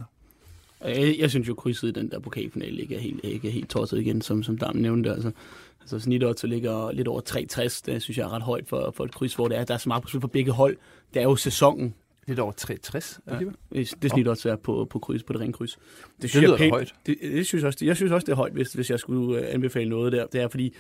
Jeg, 0.85 1.17
jeg 1.19 1.31
synes 1.31 1.49
jo, 1.49 1.55
krydset 1.55 1.89
i 1.89 1.93
den 1.93 2.11
der 2.11 2.19
pokalfinale 2.19 2.83
ikke 2.83 2.97
er 2.97 3.01
helt, 3.01 3.21
ikke 3.25 3.49
er 3.49 3.53
helt 3.53 3.71
tosset 3.71 4.01
igen, 4.01 4.23
som, 4.23 4.43
som 4.43 4.59
Dam 4.59 4.77
nævnte. 4.77 5.11
Altså, 5.11 5.31
altså 5.81 6.01
snittet 6.01 6.41
så 6.41 6.47
ligger 6.47 6.93
lidt 6.93 7.09
over 7.09 7.21
360. 7.21 7.83
Det 7.83 8.03
synes 8.03 8.19
jeg 8.19 8.25
er 8.25 8.33
ret 8.33 8.43
højt 8.43 8.69
for, 8.69 8.93
for 8.97 9.05
et 9.05 9.15
kryds, 9.15 9.35
hvor 9.35 9.49
det 9.49 9.59
er. 9.59 9.65
Der 9.65 9.75
er 9.75 9.79
så 9.79 9.89
meget 9.89 10.03
på 10.03 10.09
spil 10.09 10.21
for 10.21 10.29
begge 10.29 10.53
hold. 10.53 10.77
Det 11.15 11.21
er 11.21 11.25
jo 11.25 11.37
sæsonen. 11.37 11.95
Lidt 12.27 12.39
over 12.39 12.53
360 12.53 13.21
ja, 13.75 13.85
det 14.03 14.11
snit 14.11 14.29
også 14.29 14.51
er 14.51 14.57
på, 14.57 14.87
på 14.91 14.99
kryds, 14.99 15.23
på 15.23 15.33
det 15.33 15.41
rene 15.41 15.53
kryds. 15.53 15.73
Det, 15.73 16.23
det 16.23 16.31
synes 16.31 16.51
det 16.51 16.61
jeg 16.61 16.71
højt. 16.71 16.95
Det, 17.07 17.19
det, 17.23 17.47
synes 17.47 17.65
også, 17.65 17.85
jeg 17.85 17.97
synes 17.97 18.13
også, 18.13 18.25
det 18.25 18.33
er 18.33 18.37
højt, 18.37 18.53
hvis, 18.53 18.73
hvis 18.73 18.91
jeg 18.91 18.99
skulle 18.99 19.41
øh, 19.41 19.55
anbefale 19.55 19.91
noget 19.91 20.13
der. 20.13 20.27
Det 20.27 20.41
er 20.41 20.49
fordi, 20.49 20.75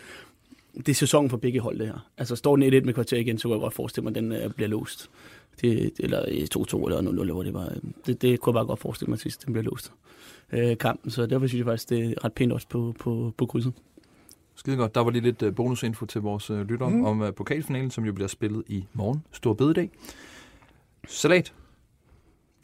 det 0.76 0.88
er 0.88 0.95
sæsonen 0.95 1.31
for 1.31 1.37
begge 1.37 1.61
hold, 1.61 1.78
det 1.78 1.87
her. 1.87 2.09
Altså, 2.19 2.37
står 2.37 2.57
den 2.57 2.75
1-1 2.75 2.85
med 2.85 2.95
kvarter 2.95 3.17
igen, 3.17 3.38
så 3.38 3.49
kan 3.49 3.55
jeg 3.55 3.61
godt 3.61 3.75
forestille 3.75 4.05
mig, 4.05 4.11
at 4.11 4.23
den 4.23 4.45
uh, 4.45 4.52
bliver 4.52 4.69
låst. 4.69 5.11
Det, 5.61 5.93
eller 5.99 6.23
2-2 6.23 6.85
eller 6.85 7.25
0-0, 7.25 7.33
hvor 7.33 7.43
det 7.43 7.55
var. 7.55 7.73
Det, 8.07 8.23
det 8.23 8.41
kunne 8.41 8.50
jeg 8.50 8.55
bare 8.55 8.67
godt 8.67 8.81
forestille 8.81 9.11
mig, 9.11 9.19
sidst 9.19 9.47
den 9.47 9.53
bliver 9.53 9.65
låst. 9.65 9.93
Uh, 10.53 10.79
kampen, 10.81 11.11
så 11.11 11.27
derfor 11.27 11.47
synes 11.47 11.59
jeg 11.59 11.67
faktisk, 11.67 11.88
det 11.88 12.11
er 12.11 12.25
ret 12.25 12.33
pænt 12.33 12.53
også 12.53 12.69
på, 12.69 12.95
på, 13.00 13.33
på 13.37 13.47
krydset. 13.47 13.73
Skide 14.55 14.77
godt. 14.77 14.95
Der 14.95 15.00
var 15.00 15.11
lige 15.11 15.23
lidt 15.23 15.55
bonusinfo 15.55 16.07
til 16.07 16.21
vores 16.21 16.50
lytter 16.50 16.88
mm. 16.88 17.05
om 17.05 17.21
uh, 17.21 17.35
pokalfinalen, 17.35 17.91
som 17.91 18.05
jo 18.05 18.12
bliver 18.12 18.29
spillet 18.29 18.62
i 18.67 18.85
morgen. 18.93 19.23
Stor 19.33 19.55
bededag. 19.55 19.91
Salat. 21.09 21.53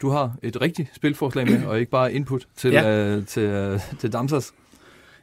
Du 0.01 0.09
har 0.09 0.35
et 0.43 0.61
rigtigt 0.61 0.95
spilforslag 0.95 1.45
med, 1.45 1.65
og 1.65 1.79
ikke 1.79 1.91
bare 1.91 2.13
input 2.13 2.47
til, 2.55 2.71
ja. 2.71 3.17
uh, 3.17 3.25
til, 3.25 3.73
uh, 3.73 3.97
til 3.99 4.13
Damsers. 4.13 4.53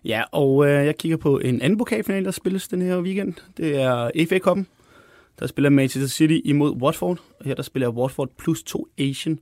Ja, 0.05 0.23
og 0.33 0.67
øh, 0.67 0.87
jeg 0.87 0.97
kigger 0.97 1.17
på 1.17 1.39
en 1.39 1.63
anden 1.63 1.79
pokalfinal, 1.79 2.25
der 2.25 2.31
spilles 2.31 2.69
den 2.69 2.83
her 2.83 3.01
weekend. 3.01 3.35
Det 3.57 3.83
er 3.83 4.11
FA 4.29 4.39
Cup'en. 4.51 4.65
Der 5.39 5.47
spiller 5.47 5.71
Manchester 5.71 6.09
City 6.09 6.41
imod 6.45 6.71
Watford, 6.71 7.21
og 7.39 7.45
her 7.45 7.55
der 7.55 7.63
spiller 7.63 7.89
Watford 7.89 8.29
plus 8.39 8.63
to 8.63 8.89
Asian, 8.99 9.39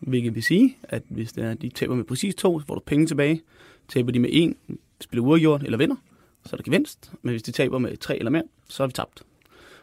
hvilket 0.00 0.34
vil 0.34 0.42
sige, 0.42 0.76
at 0.82 1.02
hvis 1.08 1.32
det 1.32 1.44
er, 1.44 1.54
de 1.54 1.68
taber 1.68 1.94
med 1.94 2.04
præcis 2.04 2.34
to, 2.34 2.60
så 2.60 2.66
får 2.66 2.74
du 2.74 2.80
penge 2.86 3.06
tilbage. 3.06 3.42
Taber 3.88 4.12
de 4.12 4.18
med 4.18 4.30
en, 4.32 4.56
spiller 5.00 5.24
uafgjort 5.24 5.62
eller 5.62 5.78
vinder, 5.78 5.96
så 6.44 6.50
er 6.52 6.56
der 6.56 6.64
gevinst. 6.64 7.12
Men 7.22 7.30
hvis 7.30 7.42
de 7.42 7.52
taber 7.52 7.78
med 7.78 7.96
tre 7.96 8.18
eller 8.18 8.30
mere, 8.30 8.42
så 8.68 8.82
er 8.82 8.86
vi 8.86 8.92
tabt. 8.92 9.22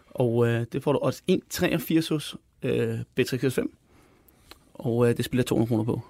Og 0.09 0.47
øh, 0.47 0.65
det 0.71 0.83
får 0.83 0.91
du 0.91 0.99
også 0.99 1.21
1,83 1.31 2.09
hos 2.13 2.35
øh, 2.63 2.99
B365. 3.19 3.67
Og 4.73 5.09
øh, 5.09 5.17
det 5.17 5.25
spiller 5.25 5.43
200 5.43 5.67
kroner 5.67 5.83
på. 5.83 6.01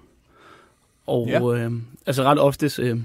Og 1.06 1.28
ja. 1.28 1.54
øh, 1.54 1.72
altså 2.06 2.22
ret 2.22 2.38
oftest, 2.38 2.78
øh, 2.78 3.00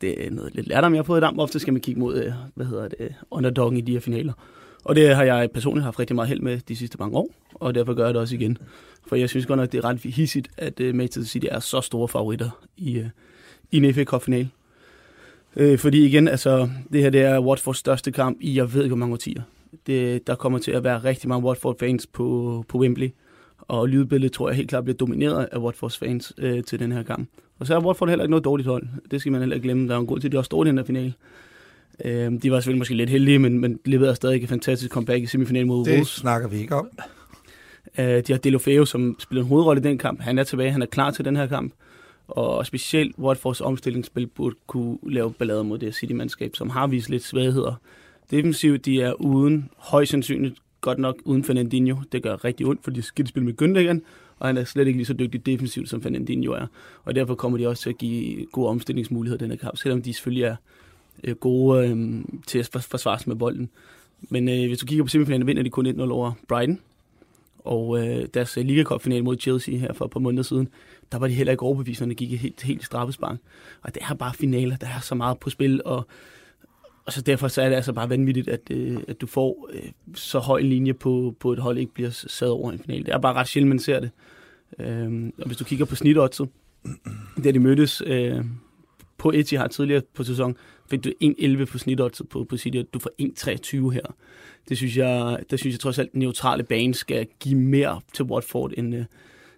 det 0.00 0.26
er 0.26 0.30
noget 0.30 0.54
lidt 0.54 0.66
lærdom, 0.66 0.94
jeg 0.94 0.98
har 0.98 1.04
fået 1.04 1.20
i 1.20 1.20
damp. 1.20 1.38
Ofte 1.38 1.58
skal 1.58 1.72
man 1.72 1.82
kigge 1.82 2.00
mod, 2.00 2.24
øh, 2.24 2.32
hvad 2.54 2.66
hedder 2.66 2.88
det, 2.88 3.14
underdoggen 3.30 3.78
i 3.78 3.80
de 3.80 3.92
her 3.92 4.00
finaler. 4.00 4.32
Og 4.84 4.96
det 4.96 5.14
har 5.16 5.24
jeg 5.24 5.50
personligt 5.54 5.84
haft 5.84 5.98
rigtig 5.98 6.14
meget 6.14 6.28
held 6.28 6.40
med 6.40 6.60
de 6.68 6.76
sidste 6.76 6.96
mange 7.00 7.16
år, 7.16 7.30
og 7.54 7.74
derfor 7.74 7.94
gør 7.94 8.04
jeg 8.04 8.14
det 8.14 8.20
også 8.20 8.34
igen. 8.34 8.58
For 9.06 9.16
jeg 9.16 9.28
synes 9.28 9.46
godt 9.46 9.58
nok, 9.58 9.72
det 9.72 9.78
er 9.78 9.84
ret 9.84 10.00
hissigt, 10.00 10.48
at 10.56 10.80
uh, 10.80 10.94
Manchester 10.94 11.30
City 11.30 11.46
er 11.50 11.60
så 11.60 11.80
store 11.80 12.08
favoritter 12.08 12.50
i, 12.76 12.98
uh, 12.98 13.04
i 13.70 13.76
en 13.76 13.94
FA 13.94 14.04
cup 14.04 14.22
-final. 14.22 14.34
Uh, 14.34 14.46
øh, 15.56 15.78
fordi 15.78 16.06
igen, 16.06 16.28
altså, 16.28 16.68
det 16.92 17.02
her 17.02 17.10
det 17.10 17.20
er 17.20 17.40
Watfords 17.40 17.78
største 17.78 18.12
kamp 18.12 18.38
i, 18.40 18.56
jeg 18.56 18.74
ved 18.74 18.82
ikke 18.82 18.88
hvor 18.88 18.96
mange 18.96 19.12
årtier. 19.12 19.42
Det, 19.86 20.26
der 20.26 20.34
kommer 20.34 20.58
til 20.58 20.70
at 20.70 20.84
være 20.84 20.98
rigtig 20.98 21.28
mange 21.28 21.46
Watford-fans 21.46 22.06
på, 22.06 22.64
på 22.68 22.78
Wembley. 22.78 23.10
Og 23.58 23.88
lydbilledet 23.88 24.32
tror 24.32 24.48
jeg 24.48 24.56
helt 24.56 24.68
klart 24.68 24.84
bliver 24.84 24.96
domineret 24.96 25.48
af 25.52 25.58
Watfords 25.58 25.98
fans 25.98 26.32
øh, 26.38 26.64
til 26.64 26.78
den 26.78 26.92
her 26.92 27.02
kamp. 27.02 27.28
Og 27.58 27.66
så 27.66 27.74
er 27.74 27.84
Watford 27.84 28.08
heller 28.08 28.24
ikke 28.24 28.30
noget 28.30 28.44
dårligt 28.44 28.68
hold. 28.68 28.86
Det 29.10 29.20
skal 29.20 29.32
man 29.32 29.40
heller 29.40 29.56
ikke 29.56 29.64
glemme. 29.64 29.88
Der 29.88 29.94
er 29.94 29.98
en 29.98 30.06
god 30.06 30.18
til, 30.18 30.28
at 30.28 30.32
de 30.32 30.38
også 30.38 30.46
står 30.46 30.64
i 30.64 30.68
den 30.68 30.78
her 30.78 30.84
finale. 30.84 31.14
Øh, 32.04 32.32
de 32.42 32.50
var 32.50 32.60
selvfølgelig 32.60 32.78
måske 32.78 32.94
lidt 32.94 33.10
heldige, 33.10 33.38
men, 33.38 33.58
men 33.58 33.78
leverede 33.84 34.14
stadig 34.14 34.42
et 34.42 34.48
fantastisk 34.48 34.92
comeback 34.92 35.22
i 35.22 35.26
semifinalen 35.26 35.68
mod 35.68 35.84
Det 35.84 35.92
Wolves. 35.92 36.08
snakker 36.08 36.48
vi 36.48 36.56
ikke 36.56 36.74
om. 36.74 36.88
Øh, 37.98 38.22
de 38.26 38.32
har 38.32 38.38
Delofeo, 38.38 38.84
som 38.84 39.16
spiller 39.18 39.42
en 39.42 39.48
hovedrolle 39.48 39.80
i 39.80 39.84
den 39.84 39.98
kamp. 39.98 40.20
Han 40.20 40.38
er 40.38 40.44
tilbage, 40.44 40.70
han 40.70 40.82
er 40.82 40.86
klar 40.86 41.10
til 41.10 41.24
den 41.24 41.36
her 41.36 41.46
kamp. 41.46 41.72
Og 42.28 42.66
specielt 42.66 43.18
Watfords 43.18 43.60
omstillingsspil 43.60 44.26
burde 44.26 44.56
kunne 44.66 44.98
lave 45.02 45.32
ballade 45.32 45.64
mod 45.64 45.78
det 45.78 45.94
City-mandskab, 45.94 46.56
som 46.56 46.70
har 46.70 46.86
vist 46.86 47.10
lidt 47.10 47.24
svagheder. 47.24 47.80
Defensivt, 48.30 48.84
de 48.84 49.02
er 49.02 49.12
uden, 49.12 49.70
højst 49.76 50.10
sandsynligt 50.10 50.54
godt 50.80 50.98
nok 50.98 51.16
uden 51.24 51.44
Fernandinho. 51.44 51.96
Det 52.12 52.22
gør 52.22 52.44
rigtig 52.44 52.66
ondt, 52.66 52.84
for 52.84 52.90
de 52.90 53.02
skal 53.02 53.26
spille 53.26 53.46
med 53.46 53.62
Gündogan, 53.62 54.00
og 54.38 54.46
han 54.46 54.56
er 54.56 54.64
slet 54.64 54.86
ikke 54.86 54.98
lige 54.98 55.06
så 55.06 55.12
dygtig 55.12 55.46
defensivt, 55.46 55.88
som 55.88 56.02
Fernandinho 56.02 56.52
er. 56.52 56.66
Og 57.04 57.14
derfor 57.14 57.34
kommer 57.34 57.58
de 57.58 57.68
også 57.68 57.82
til 57.82 57.90
at 57.90 57.98
give 57.98 58.46
gode 58.52 58.68
omstillingsmuligheder 58.68 59.42
i 59.42 59.44
den 59.44 59.50
her 59.50 59.58
kamp, 59.58 59.76
selvom 59.76 60.02
de 60.02 60.12
selvfølgelig 60.12 60.44
er 60.44 60.56
øh, 61.24 61.34
gode 61.36 61.88
øh, 61.88 62.24
til 62.46 62.58
at 62.58 62.86
forsvare 62.90 63.18
sig 63.18 63.28
med 63.28 63.36
bolden. 63.36 63.70
Men 64.20 64.48
øh, 64.48 64.66
hvis 64.66 64.78
du 64.78 64.86
kigger 64.86 65.04
på 65.04 65.08
semifinalen, 65.08 65.46
vinder 65.46 65.62
de 65.62 65.70
kun 65.70 65.86
1-0 65.86 66.10
over 66.10 66.32
Brighton. 66.48 66.80
Og 67.58 68.06
øh, 68.06 68.26
deres 68.34 68.56
øh, 68.56 68.64
Liga 68.64 69.20
mod 69.22 69.36
Chelsea 69.40 69.76
her 69.76 69.92
for 69.92 70.04
et 70.04 70.10
par 70.10 70.20
måneder 70.20 70.42
siden, 70.42 70.68
der 71.12 71.18
var 71.18 71.28
de 71.28 71.34
heller 71.34 71.50
ikke 71.50 71.62
overbevist, 71.62 72.00
når 72.00 72.08
de 72.08 72.14
gik 72.14 72.40
helt, 72.40 72.62
helt 72.62 72.82
i 72.82 72.84
straffespark. 72.84 73.38
Og 73.82 73.94
det 73.94 74.02
er 74.10 74.14
bare 74.14 74.34
finaler, 74.34 74.76
der 74.76 74.86
er 74.86 75.00
så 75.00 75.14
meget 75.14 75.38
på 75.38 75.50
spil, 75.50 75.80
og, 75.84 76.06
og 77.06 77.12
så 77.12 77.20
derfor 77.20 77.48
så 77.48 77.62
er 77.62 77.68
det 77.68 77.76
altså 77.76 77.92
bare 77.92 78.10
vanvittigt, 78.10 78.48
at, 78.48 78.60
øh, 78.70 78.98
at 79.08 79.20
du 79.20 79.26
får 79.26 79.68
øh, 79.72 79.90
så 80.14 80.38
høj 80.38 80.58
en 80.58 80.66
linje 80.66 80.94
på, 80.94 81.34
på 81.40 81.52
et 81.52 81.58
hold, 81.58 81.78
ikke 81.78 81.94
bliver 81.94 82.10
sat 82.10 82.48
over 82.48 82.72
en 82.72 82.78
finale. 82.78 83.04
Det 83.04 83.14
er 83.14 83.18
bare 83.18 83.34
ret 83.34 83.48
sjældent, 83.48 83.68
man 83.68 83.78
ser 83.78 84.00
det. 84.00 84.10
Øh, 84.78 85.32
og 85.38 85.46
hvis 85.46 85.56
du 85.56 85.64
kigger 85.64 85.84
på 85.84 85.96
snitodset, 85.96 86.48
da 87.44 87.50
de 87.50 87.58
mødtes 87.58 88.02
øh, 88.06 88.44
på 89.18 89.32
Etihad 89.34 89.68
tidligere 89.68 90.02
på 90.14 90.24
sæson, 90.24 90.56
fik 90.90 91.04
du 91.04 91.12
1-11 91.24 91.64
på 91.64 91.78
snitodset 91.78 92.28
på, 92.28 92.44
på 92.44 92.56
City, 92.56 92.76
og 92.76 92.84
du 92.94 92.98
får 92.98 93.10
1-23 93.88 93.90
her. 93.90 94.14
Det 94.68 94.76
synes 94.76 94.96
jeg, 94.96 95.38
der 95.50 95.56
synes 95.56 95.74
jeg 95.74 95.80
trods 95.80 95.98
alt, 95.98 96.06
at 96.06 96.12
den 96.12 96.18
neutrale 96.18 96.62
bane 96.62 96.94
skal 96.94 97.26
give 97.40 97.60
mere 97.60 98.00
til 98.14 98.24
Watford, 98.24 98.72
end, 98.76 98.94
øh, 98.94 99.04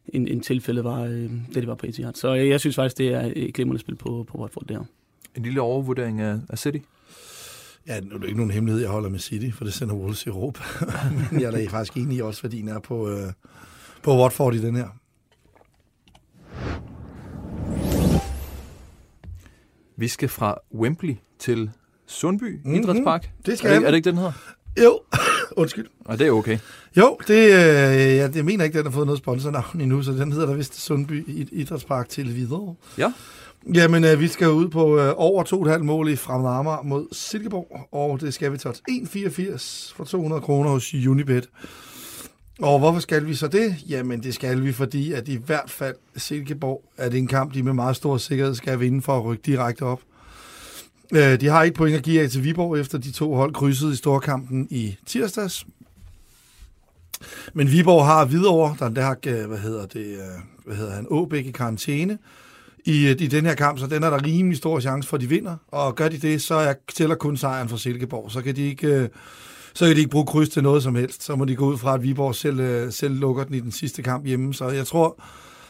end, 0.09 0.29
end 0.29 0.43
tilfældet 0.43 0.85
var, 0.85 1.03
øh, 1.03 1.31
da 1.55 1.61
det 1.61 1.67
var 1.67 1.75
på 1.75 1.87
Etihad. 1.87 2.15
Så 2.15 2.35
jeg, 2.35 2.49
jeg 2.49 2.61
synes 2.61 2.77
faktisk, 2.77 2.99
det 2.99 3.09
er 3.09 3.33
et 3.37 3.55
glimrende 3.55 3.81
spil 3.81 3.95
på, 3.95 4.27
på 4.29 4.39
Watford 4.39 4.67
der. 4.67 4.85
En 5.37 5.43
lille 5.43 5.61
overvurdering 5.61 6.21
af, 6.21 6.39
af 6.49 6.59
City. 6.59 6.79
Ja, 7.87 8.01
nu 8.01 8.15
er 8.15 8.19
det 8.19 8.27
ikke 8.27 8.37
nogen 8.37 8.51
hemmelighed, 8.51 8.83
jeg 8.83 8.91
holder 8.91 9.09
med 9.09 9.19
City, 9.19 9.51
for 9.57 9.65
det 9.65 9.75
sender 9.75 9.95
Wolves 9.95 10.27
i 10.27 10.29
Europa. 10.29 10.61
Men 11.31 11.41
jeg 11.41 11.47
er 11.47 11.51
da 11.51 11.67
faktisk 11.67 11.97
enig 11.97 12.17
i 12.17 12.21
også, 12.21 12.43
værdien 12.43 12.69
er 12.69 12.79
på, 12.79 13.11
øh, 13.11 13.33
på 14.03 14.19
Watford 14.23 14.55
i 14.55 14.59
den 14.59 14.77
her. 14.77 14.89
Vi 20.01 20.09
skal 20.09 20.29
fra 20.29 20.55
Wembley 20.75 21.15
til 21.39 21.71
Sundby 22.07 22.43
Mhm. 22.45 22.61
mm-hmm. 22.65 22.75
Idrætspark. 22.83 23.31
Det 23.47 23.59
skal 23.59 23.71
er, 23.71 23.75
det, 23.75 23.81
jeg. 23.81 23.87
er 23.87 23.91
det 23.91 23.97
ikke 23.97 24.11
den 24.11 24.17
hedder? 24.17 24.33
Jo, 24.85 25.01
undskyld. 25.63 25.87
Og 26.05 26.19
det 26.19 26.27
er 26.27 26.31
okay. 26.31 26.59
Jo, 26.97 27.19
det, 27.29 27.35
øh, 27.45 27.51
ja, 28.17 28.29
jeg 28.35 28.45
mener 28.45 28.65
ikke, 28.65 28.79
den 28.79 28.87
har 28.87 28.93
fået 28.93 29.07
noget 29.07 29.19
sponsornavn 29.19 29.81
endnu, 29.81 30.03
så 30.03 30.13
den 30.13 30.33
hedder 30.33 30.47
der 30.47 30.55
vist 30.55 30.81
Sundby 30.83 31.25
Id- 31.29 31.49
Idrætspark 31.53 32.09
til 32.09 32.35
videre. 32.37 32.75
Ja. 32.99 33.13
Jamen, 33.75 34.05
øh, 34.05 34.21
vi 34.21 34.29
skal 34.29 34.49
ud 34.51 34.69
på 34.69 34.99
øh, 34.99 35.13
over 35.17 35.45
2,5 35.77 35.79
mål 35.83 36.09
i 36.09 36.17
Fremad 36.17 36.51
Amager 36.51 36.83
mod 36.83 37.07
Silkeborg, 37.13 37.89
og 37.93 38.21
det 38.21 38.35
skal 38.35 38.53
vi 38.53 38.59
til 38.59 38.69
1,84 38.69 39.95
for 39.97 40.05
200 40.05 40.43
kroner 40.43 40.71
hos 40.71 40.95
Unibet. 40.95 41.49
Og 42.63 42.79
hvorfor 42.79 43.01
skal 43.01 43.27
vi 43.27 43.35
så 43.35 43.49
det? 43.49 43.77
Jamen, 43.89 44.23
det 44.23 44.35
skal 44.35 44.65
vi, 44.65 44.73
fordi 44.73 45.13
at 45.13 45.29
i 45.29 45.37
hvert 45.47 45.71
fald 45.71 45.95
Silkeborg 46.17 46.85
er 46.97 47.09
det 47.09 47.19
en 47.19 47.27
kamp, 47.27 47.55
de 47.55 47.63
med 47.63 47.73
meget 47.73 47.97
stor 47.97 48.17
sikkerhed 48.17 48.55
skal 48.55 48.81
vinde 48.81 49.03
for 49.03 49.17
at 49.17 49.25
rykke 49.25 49.43
direkte 49.47 49.83
op. 49.83 50.01
Øh, 51.13 51.41
de 51.41 51.47
har 51.47 51.63
ikke 51.63 51.77
point 51.77 51.97
at 51.97 52.03
give 52.03 52.23
af 52.23 52.31
til 52.31 52.45
Viborg, 52.45 52.79
efter 52.79 52.99
de 52.99 53.13
to 53.13 53.35
hold 53.35 53.55
krydsede 53.55 53.93
i 53.93 53.97
storkampen 53.97 54.67
i 54.71 54.97
tirsdags. 55.07 55.67
Men 57.55 57.71
Viborg 57.71 58.07
har 58.07 58.25
Hvidovre, 58.25 58.77
der, 58.79 58.89
der 58.89 59.03
har, 59.03 59.17
øh, 59.27 59.49
hvad 59.49 59.59
hedder 59.59 59.87
det, 59.87 60.07
øh, 60.07 60.67
hvad 60.67 60.77
hedder 60.77 60.93
han, 60.93 61.07
Åbæk 61.11 61.47
i 61.47 61.51
karantæne 61.51 62.19
i, 62.85 63.11
i 63.11 63.27
den 63.27 63.47
her 63.47 63.55
kamp, 63.55 63.79
så 63.79 63.87
den 63.87 64.03
er 64.03 64.11
der 64.11 64.25
rimelig 64.25 64.59
stor 64.59 64.81
chance 64.81 65.09
for, 65.09 65.17
at 65.17 65.21
de 65.21 65.29
vinder. 65.29 65.57
Og 65.69 65.95
gør 65.95 66.09
de 66.09 66.19
det, 66.19 66.43
så 66.43 66.55
er, 66.55 66.75
tæller 66.95 67.17
kun 67.17 67.37
sejren 67.37 67.69
for 67.69 67.77
Silkeborg. 67.77 68.31
Så 68.31 68.43
kan 68.43 68.57
de 68.57 68.63
ikke, 68.63 68.87
øh, 68.87 69.09
så 69.75 69.87
kan 69.87 69.95
de 69.95 70.01
ikke 70.01 70.11
bruge 70.11 70.27
kryds 70.27 70.49
til 70.49 70.63
noget 70.63 70.83
som 70.83 70.95
helst. 70.95 71.23
Så 71.23 71.37
må 71.37 71.45
de 71.45 71.57
gå 71.57 71.67
ud 71.67 71.79
fra, 71.79 71.95
at 71.95 72.03
Viborg 72.03 72.35
selv, 72.35 72.61
øh, 72.61 72.93
selv 72.93 73.15
lukker 73.15 73.45
den 73.45 73.55
i 73.55 73.61
den 73.61 73.73
sidste 73.73 74.03
kamp 74.03 74.27
hjemme. 74.27 74.55
Så 74.55 74.69
jeg 74.69 74.87
tror, 74.87 75.23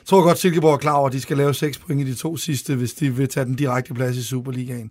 tror 0.04 0.22
godt, 0.22 0.38
Silkeborg 0.38 0.72
er 0.72 0.78
klar 0.78 0.94
over, 0.94 1.06
at 1.06 1.12
de 1.12 1.20
skal 1.20 1.36
lave 1.36 1.54
6 1.54 1.78
point 1.78 2.00
i 2.00 2.10
de 2.10 2.14
to 2.14 2.36
sidste, 2.36 2.74
hvis 2.74 2.92
de 2.92 3.14
vil 3.14 3.28
tage 3.28 3.46
den 3.46 3.54
direkte 3.54 3.94
plads 3.94 4.16
i 4.16 4.22
Superligaen. 4.22 4.90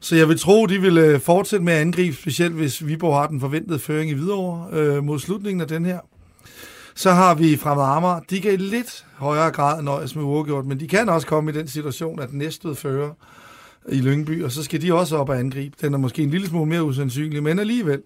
Så 0.00 0.16
jeg 0.16 0.28
vil 0.28 0.38
tro, 0.38 0.66
de 0.66 0.80
vil 0.80 0.98
øh, 0.98 1.20
fortsætte 1.20 1.64
med 1.64 1.72
at 1.72 1.80
angribe, 1.80 2.16
specielt 2.16 2.54
hvis 2.54 2.86
Viborg 2.86 3.14
har 3.14 3.26
den 3.26 3.40
forventede 3.40 3.78
føring 3.78 4.10
i 4.10 4.14
Hvidovre 4.14 4.68
øh, 4.72 5.04
mod 5.04 5.18
slutningen 5.18 5.60
af 5.60 5.68
den 5.68 5.84
her. 5.84 5.98
Så 6.94 7.10
har 7.10 7.34
vi 7.34 7.56
Fremad 7.56 7.84
Amager. 7.84 8.20
De 8.30 8.40
kan 8.40 8.52
i 8.52 8.56
lidt 8.56 9.06
højere 9.16 9.50
grad 9.50 9.82
nøjes 9.82 10.14
med 10.14 10.24
uafgjort, 10.24 10.66
men 10.66 10.80
de 10.80 10.88
kan 10.88 11.08
også 11.08 11.26
komme 11.26 11.50
i 11.50 11.54
den 11.54 11.68
situation, 11.68 12.20
at 12.20 12.32
næstved 12.32 12.74
fører 12.74 13.10
i 13.92 14.00
Lyngby, 14.00 14.44
og 14.44 14.52
så 14.52 14.62
skal 14.62 14.82
de 14.82 14.94
også 14.94 15.16
op 15.16 15.28
og 15.28 15.38
angribe. 15.38 15.76
Den 15.80 15.94
er 15.94 15.98
måske 15.98 16.22
en 16.22 16.30
lille 16.30 16.46
smule 16.46 16.66
mere 16.66 16.84
usandsynlig, 16.84 17.42
men 17.42 17.58
alligevel. 17.58 18.02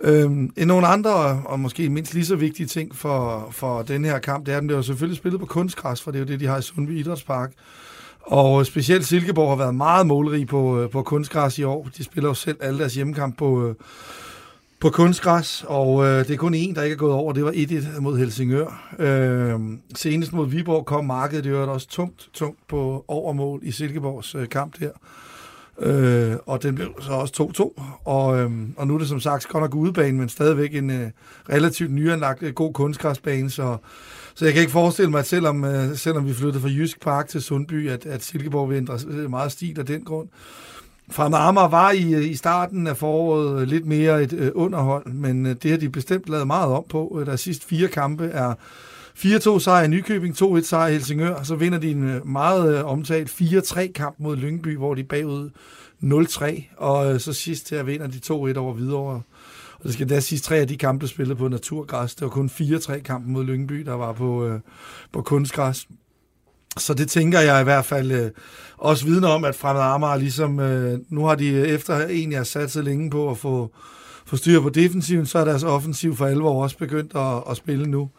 Øhm, 0.00 0.52
en 0.56 0.68
nogle 0.68 0.86
andre, 0.86 1.42
og 1.44 1.60
måske 1.60 1.88
mindst 1.88 2.14
lige 2.14 2.26
så 2.26 2.36
vigtige 2.36 2.66
ting 2.66 2.96
for, 2.96 3.48
for 3.50 3.82
den 3.82 4.04
her 4.04 4.18
kamp, 4.18 4.46
det 4.46 4.52
er, 4.52 4.56
at 4.56 4.60
den 4.60 4.66
bliver 4.66 4.82
selvfølgelig 4.82 5.18
spillet 5.18 5.40
på 5.40 5.46
kunstgræs, 5.46 6.02
for 6.02 6.10
det 6.10 6.18
er 6.18 6.22
jo 6.22 6.28
det, 6.28 6.40
de 6.40 6.46
har 6.46 6.58
i 6.58 6.62
Sundby 6.62 6.98
Idrætspark. 6.98 7.52
Og 8.20 8.60
øh, 8.60 8.66
specielt 8.66 9.06
Silkeborg 9.06 9.48
har 9.48 9.56
været 9.56 9.74
meget 9.74 10.06
målrig 10.06 10.46
på, 10.46 10.80
øh, 10.80 10.90
på 10.90 11.02
kunstgræs 11.02 11.58
i 11.58 11.62
år. 11.62 11.88
De 11.96 12.04
spiller 12.04 12.30
jo 12.30 12.34
selv 12.34 12.56
alle 12.60 12.78
deres 12.78 12.94
hjemmekamp 12.94 13.38
på, 13.38 13.68
øh, 13.68 13.74
på 14.82 14.90
kunstgræs, 14.90 15.64
og 15.68 16.04
øh, 16.04 16.18
det 16.18 16.30
er 16.30 16.36
kun 16.36 16.54
én, 16.54 16.74
der 16.74 16.82
ikke 16.82 16.94
er 16.94 16.98
gået 16.98 17.12
over. 17.12 17.32
Det 17.32 17.44
var 17.44 17.52
1-1 17.52 18.00
mod 18.00 18.18
Helsingør. 18.18 18.94
Øh, 18.98 19.60
senest 19.94 20.32
mod 20.32 20.48
Viborg 20.48 20.86
kom 20.86 21.04
markedet 21.04 21.44
det 21.44 21.52
var 21.52 21.66
også 21.66 21.88
tungt, 21.88 22.28
tungt 22.32 22.58
på 22.68 23.04
overmål 23.08 23.60
i 23.62 23.70
Silkeborgs 23.70 24.34
øh, 24.34 24.48
kamp 24.48 24.80
der. 24.80 24.90
Øh, 25.78 26.36
og 26.46 26.62
den 26.62 26.74
blev 26.74 26.88
så 27.00 27.12
også 27.12 27.72
2-2. 27.78 27.82
Og, 28.04 28.38
øh, 28.38 28.50
og 28.76 28.86
nu 28.86 28.94
er 28.94 28.98
det 28.98 29.08
som 29.08 29.20
sagt 29.20 29.48
godt 29.48 29.62
nok 29.62 29.74
udebane, 29.74 30.18
men 30.18 30.28
stadigvæk 30.28 30.74
en 30.74 30.90
øh, 30.90 31.10
relativt 31.50 31.92
nyanlagt 31.92 32.42
øh, 32.42 32.54
god 32.54 32.72
kunstgræsbane, 32.72 33.50
så 33.50 33.76
så 34.34 34.44
jeg 34.44 34.54
kan 34.54 34.60
ikke 34.60 34.72
forestille 34.72 35.10
mig, 35.10 35.18
at 35.18 35.26
selvom, 35.26 35.64
øh, 35.64 35.96
selvom 35.96 36.26
vi 36.26 36.34
flyttede 36.34 36.62
fra 36.62 36.68
Jysk 36.68 37.00
Park 37.00 37.28
til 37.28 37.42
Sundby, 37.42 37.88
at, 37.88 38.06
at 38.06 38.22
Silkeborg 38.22 38.70
vil 38.70 38.76
ændre 38.76 38.98
øh, 39.08 39.30
meget 39.30 39.52
stil 39.52 39.78
af 39.78 39.86
den 39.86 40.04
grund. 40.04 40.28
Fra 41.10 41.48
Amager 41.48 41.68
var 41.68 41.90
i, 41.90 42.14
øh, 42.14 42.30
i 42.30 42.34
starten 42.34 42.86
af 42.86 42.96
foråret 42.96 43.60
øh, 43.60 43.68
lidt 43.68 43.86
mere 43.86 44.22
et 44.22 44.32
øh, 44.32 44.50
underhold, 44.54 45.06
men 45.06 45.46
øh, 45.46 45.56
det 45.62 45.70
har 45.70 45.78
de 45.78 45.88
bestemt 45.88 46.28
lavet 46.28 46.46
meget 46.46 46.72
om 46.72 46.84
på. 46.88 47.18
Øh, 47.20 47.26
der 47.26 47.36
sidste 47.36 47.66
fire 47.66 47.88
kampe 47.88 48.24
er 48.24 48.54
4-2 49.16 49.58
sejr 49.58 49.84
i 49.84 49.88
Nykøbing, 49.88 50.42
2-1 50.42 50.60
sejr 50.60 50.88
i 50.88 50.92
Helsingør, 50.92 51.42
så 51.42 51.54
vinder 51.54 51.78
de 51.78 51.90
en 51.90 52.20
meget 52.24 52.78
øh, 52.78 52.84
omtalt 52.84 53.30
4-3 53.30 53.92
kamp 53.92 54.16
mod 54.18 54.36
Lyngby, 54.36 54.76
hvor 54.76 54.94
de 54.94 55.04
bagud 55.04 55.50
0-3, 56.02 56.62
og 56.76 57.14
øh, 57.14 57.20
så 57.20 57.32
sidst 57.32 57.70
her 57.70 57.82
vinder 57.82 58.06
de 58.06 58.18
2-1 58.26 58.58
over 58.58 58.72
Hvidovre. 58.72 59.22
Og 59.74 59.84
det 59.84 59.94
skal 59.94 60.08
da 60.08 60.20
sidst 60.20 60.44
tre 60.44 60.56
af 60.56 60.68
de 60.68 60.76
kampe, 60.76 61.08
spillet 61.08 61.38
på 61.38 61.48
naturgræs. 61.48 62.14
Det 62.14 62.22
var 62.22 62.28
kun 62.28 62.50
4-3 62.60 63.00
kampen 63.00 63.32
mod 63.32 63.44
Lyngby, 63.44 63.74
der 63.74 63.94
var 63.94 64.12
på, 64.12 64.46
øh, 64.46 64.60
på 65.12 65.22
kunstgræs. 65.22 65.86
Så 66.78 66.94
det 66.94 67.08
tænker 67.10 67.40
jeg 67.40 67.60
i 67.60 67.64
hvert 67.64 67.84
fald 67.84 68.12
øh, 68.12 68.30
også 68.78 69.04
vidne 69.04 69.26
om, 69.26 69.44
at 69.44 69.54
Fremad 69.54 69.82
Amager 69.82 70.16
ligesom, 70.16 70.60
øh, 70.60 70.98
nu 71.08 71.24
har 71.24 71.34
de 71.34 71.48
øh, 71.48 71.68
efter 71.68 72.06
egentlig 72.08 72.38
har 72.38 72.44
sat 72.44 72.70
sig 72.70 72.84
længe 72.84 73.10
på 73.10 73.30
at 73.30 73.38
få, 73.38 73.70
få 74.26 74.36
styr 74.36 74.60
på 74.60 74.68
defensiven, 74.68 75.26
så 75.26 75.38
er 75.38 75.44
deres 75.44 75.62
offensiv 75.62 76.16
for 76.16 76.26
alvor 76.26 76.62
også 76.62 76.78
begyndt 76.78 77.12
at, 77.14 77.50
at 77.50 77.56
spille 77.56 77.86
nu. 77.86 78.10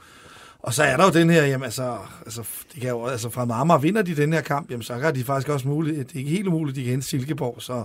Og 0.59 0.73
så 0.73 0.83
er 0.83 0.97
der 0.97 1.05
jo 1.05 1.11
den 1.11 1.29
her, 1.29 1.45
jamen 1.45 1.63
altså, 1.63 1.97
altså, 2.25 2.41
det 2.73 2.81
kan 2.81 2.89
jo, 2.89 3.05
altså 3.05 3.29
fra 3.29 3.47
Amager 3.51 3.77
vinder 3.77 4.01
de 4.01 4.15
den 4.15 4.33
her 4.33 4.41
kamp, 4.41 4.71
jamen 4.71 4.83
så 4.83 4.93
har 4.93 5.11
de 5.11 5.23
faktisk 5.23 5.49
også 5.49 5.67
muligt, 5.67 5.97
det 5.97 6.15
er 6.15 6.19
ikke 6.19 6.31
helt 6.31 6.47
umuligt, 6.47 6.75
de 6.75 6.81
kan 6.81 6.91
hente 6.91 7.07
Silkeborg, 7.07 7.55
så, 7.59 7.83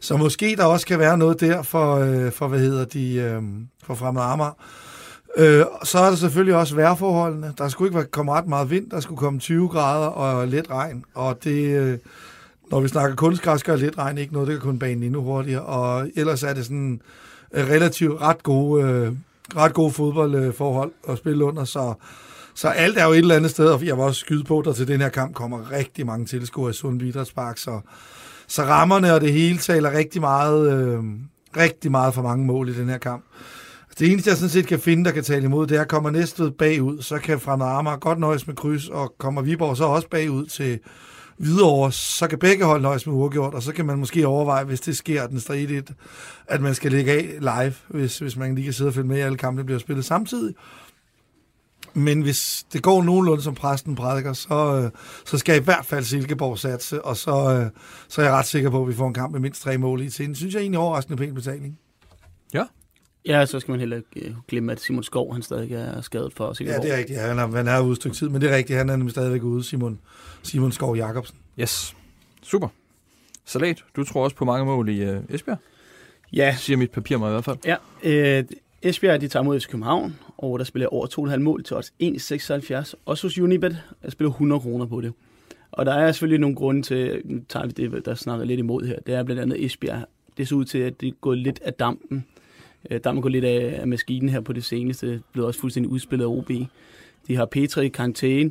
så 0.00 0.16
måske 0.16 0.56
der 0.56 0.64
også 0.64 0.86
kan 0.86 0.98
være 0.98 1.18
noget 1.18 1.40
der 1.40 1.62
for, 1.62 1.96
øh, 1.96 2.32
for 2.32 2.48
hvad 2.48 2.58
hedder 2.58 2.84
de, 2.84 3.14
øh, 3.14 3.42
for 3.84 3.94
Fremad 3.94 4.22
Amager. 4.22 4.52
Øh, 5.36 5.64
så 5.84 5.98
er 5.98 6.08
der 6.08 6.16
selvfølgelig 6.16 6.56
også 6.56 6.74
vejrforholdene. 6.74 7.54
Der 7.58 7.68
skulle 7.68 8.00
ikke 8.00 8.10
komme 8.10 8.32
ret 8.32 8.46
meget 8.46 8.70
vind, 8.70 8.90
der 8.90 9.00
skulle 9.00 9.18
komme 9.18 9.40
20 9.40 9.68
grader 9.68 10.06
og 10.06 10.48
let 10.48 10.70
regn, 10.70 11.04
og 11.14 11.44
det, 11.44 11.78
øh, 11.78 11.98
når 12.70 12.80
vi 12.80 12.88
snakker 12.88 13.16
kunstgræs, 13.16 13.62
gør 13.62 13.76
let 13.76 13.98
regn 13.98 14.18
ikke 14.18 14.32
noget, 14.32 14.48
det 14.48 14.56
kan 14.56 14.62
kun 14.68 14.78
banen 14.78 15.02
endnu 15.02 15.22
hurtigere, 15.22 15.62
og 15.62 16.10
ellers 16.16 16.42
er 16.42 16.54
det 16.54 16.64
sådan 16.64 17.00
øh, 17.54 17.68
relativt 17.68 18.20
ret 18.20 18.42
gode, 18.42 18.84
øh, 18.84 19.12
ret 19.56 19.74
gode 19.74 19.92
fodboldforhold 19.92 20.92
at 21.08 21.18
spille 21.18 21.44
under, 21.44 21.64
så, 21.64 21.94
så 22.54 22.68
alt 22.68 22.98
er 22.98 23.04
jo 23.04 23.12
et 23.12 23.18
eller 23.18 23.36
andet 23.36 23.50
sted, 23.50 23.66
og 23.66 23.86
jeg 23.86 23.98
var 23.98 24.04
også 24.04 24.20
skyde 24.20 24.44
på, 24.44 24.62
der 24.64 24.72
til 24.72 24.88
den 24.88 25.00
her 25.00 25.08
kamp 25.08 25.34
kommer 25.34 25.70
rigtig 25.70 26.06
mange 26.06 26.26
tilskuere 26.26 26.70
i 26.70 26.74
Sundby 26.74 27.02
Idrætspark, 27.02 27.58
så, 27.58 27.80
så 28.46 28.62
rammerne 28.62 29.14
og 29.14 29.20
det 29.20 29.32
hele 29.32 29.58
taler 29.58 29.92
rigtig 29.92 30.20
meget, 30.20 30.72
øh, 30.72 31.04
rigtig 31.56 31.90
meget 31.90 32.14
for 32.14 32.22
mange 32.22 32.46
mål 32.46 32.68
i 32.68 32.74
den 32.74 32.88
her 32.88 32.98
kamp. 32.98 33.24
Det 33.98 34.12
eneste, 34.12 34.30
jeg 34.30 34.36
sådan 34.36 34.50
set 34.50 34.66
kan 34.66 34.80
finde, 34.80 35.04
der 35.04 35.10
kan 35.10 35.24
tale 35.24 35.44
imod, 35.44 35.66
det 35.66 35.76
er, 35.76 35.80
at 35.80 35.88
kommer 35.88 36.10
Næstved 36.10 36.50
bagud, 36.50 37.02
så 37.02 37.18
kan 37.18 37.40
Fremad 37.40 37.66
Amager 37.66 37.96
godt 37.96 38.18
nøjes 38.18 38.46
med 38.46 38.56
kryds, 38.56 38.88
og 38.88 39.14
kommer 39.18 39.42
Viborg 39.42 39.76
så 39.76 39.84
også 39.84 40.08
bagud 40.08 40.46
til 40.46 40.78
Hvidovre, 41.36 41.92
så 41.92 42.28
kan 42.28 42.38
begge 42.38 42.64
hold 42.64 42.82
nøjes 42.82 43.06
med 43.06 43.14
uafgjort, 43.14 43.54
og 43.54 43.62
så 43.62 43.72
kan 43.72 43.86
man 43.86 43.98
måske 43.98 44.26
overveje, 44.26 44.64
hvis 44.64 44.80
det 44.80 44.96
sker, 44.96 45.26
den 45.26 45.40
stridigt, 45.40 45.92
at 46.46 46.60
man 46.60 46.74
skal 46.74 46.92
lægge 46.92 47.12
af 47.12 47.36
live, 47.40 47.74
hvis, 47.88 48.18
hvis 48.18 48.36
man 48.36 48.54
lige 48.54 48.64
kan 48.64 48.72
sidde 48.72 48.88
og 48.88 48.94
følge 48.94 49.08
med 49.08 49.16
i 49.16 49.20
alle 49.20 49.36
kampe, 49.38 49.64
bliver 49.64 49.78
spillet 49.78 50.04
samtidig. 50.04 50.54
Men 51.94 52.22
hvis 52.22 52.66
det 52.72 52.82
går 52.82 53.02
nogenlunde, 53.02 53.42
som 53.42 53.54
præsten 53.54 53.94
prædiker, 53.94 54.32
så, 54.32 54.82
øh, 54.84 54.90
så 55.26 55.38
skal 55.38 55.60
i 55.60 55.64
hvert 55.64 55.86
fald 55.86 56.04
Silkeborg 56.04 56.58
satse, 56.58 57.04
og 57.04 57.16
så, 57.16 57.30
øh, 57.30 57.70
så 58.08 58.20
er 58.20 58.24
jeg 58.24 58.34
ret 58.34 58.46
sikker 58.46 58.70
på, 58.70 58.82
at 58.82 58.88
vi 58.88 58.94
får 58.94 59.08
en 59.08 59.14
kamp 59.14 59.32
med 59.32 59.40
mindst 59.40 59.62
tre 59.62 59.78
mål 59.78 60.02
i 60.02 60.10
tiden. 60.10 60.34
Synes 60.34 60.54
jeg 60.54 60.60
egentlig 60.60 60.78
overraskende 60.78 61.16
pæn 61.16 61.34
betaling. 61.34 61.78
Ja. 62.54 62.64
Ja, 63.26 63.46
så 63.46 63.60
skal 63.60 63.72
man 63.72 63.80
heller 63.80 63.96
ikke 63.96 64.28
øh, 64.28 64.34
glemme, 64.48 64.72
at 64.72 64.80
Simon 64.80 65.02
Skov 65.02 65.32
han 65.32 65.42
stadig 65.42 65.72
er 65.72 66.00
skadet 66.00 66.32
for 66.32 66.52
Silkeborg. 66.52 66.84
Ja, 66.84 66.88
det 66.88 66.94
er 66.94 66.98
rigtigt. 66.98 67.18
Ja, 67.18 67.26
han, 67.26 67.38
er, 67.38 67.56
han 67.56 67.68
er 67.68 67.80
ude 67.80 67.92
et 67.92 67.96
stykke 67.96 68.16
tid, 68.16 68.28
men 68.28 68.40
det 68.40 68.50
er 68.50 68.56
rigtigt. 68.56 68.76
Han 68.76 68.90
er 68.90 68.96
nemlig 68.96 69.10
stadigvæk 69.10 69.42
ude, 69.42 69.64
Simon, 69.64 69.98
Simon 70.42 70.72
Skov 70.72 70.96
Jacobsen. 70.96 71.36
Yes. 71.60 71.96
Super. 72.42 72.68
Salat, 73.44 73.84
du 73.96 74.04
tror 74.04 74.24
også 74.24 74.36
på 74.36 74.44
mange 74.44 74.64
mål 74.64 74.88
i 74.88 75.10
uh, 75.10 75.16
Esbjerg? 75.28 75.58
Ja. 76.32 76.56
Siger 76.58 76.76
mit 76.76 76.90
papir 76.90 77.18
mig 77.18 77.28
i 77.28 77.30
hvert 77.30 77.44
fald. 77.44 77.58
Ja, 77.64 77.76
øh, 78.02 78.44
Esbjerg 78.82 79.20
de 79.20 79.28
tager 79.28 79.42
mod 79.42 79.60
FC 79.60 79.68
København, 79.68 80.16
og 80.38 80.58
der 80.58 80.64
spiller 80.64 80.88
over 80.88 81.06
2,5 81.06 81.36
mål 81.36 81.64
til 81.64 81.76
odds 81.76 81.92
1,76. 82.02 82.94
Også 83.06 83.26
hos 83.26 83.38
Unibet, 83.38 83.82
der 84.02 84.10
spiller 84.10 84.30
100 84.30 84.60
kroner 84.60 84.86
på 84.86 85.00
det. 85.00 85.12
Og 85.72 85.86
der 85.86 85.94
er 85.94 86.12
selvfølgelig 86.12 86.40
nogle 86.40 86.56
grunde 86.56 86.82
til, 86.82 87.22
nu 87.24 87.40
tager 87.48 87.66
vi 87.66 87.72
det, 87.72 88.04
der 88.04 88.14
snakker 88.14 88.44
lidt 88.44 88.58
imod 88.58 88.86
her, 88.86 88.98
det 89.06 89.14
er 89.14 89.22
blandt 89.22 89.42
andet 89.42 89.64
Esbjerg. 89.64 90.04
Det 90.36 90.48
ser 90.48 90.56
ud 90.56 90.64
til, 90.64 90.78
at 90.78 91.00
det 91.00 91.20
går 91.20 91.34
lidt 91.34 91.60
af 91.62 91.74
dampen. 91.74 92.26
Øh, 92.90 93.00
man 93.04 93.20
går 93.20 93.28
lidt 93.28 93.44
af, 93.44 93.80
af 93.80 93.88
maskinen 93.88 94.28
her 94.28 94.40
på 94.40 94.52
det 94.52 94.64
seneste. 94.64 95.12
Det 95.12 95.22
blev 95.32 95.44
også 95.44 95.60
fuldstændig 95.60 95.92
udspillet 95.92 96.24
af 96.24 96.28
OB. 96.28 96.50
De 97.28 97.36
har 97.36 97.46
Petra 97.46 97.80
i 97.80 97.88
karantæne, 97.88 98.50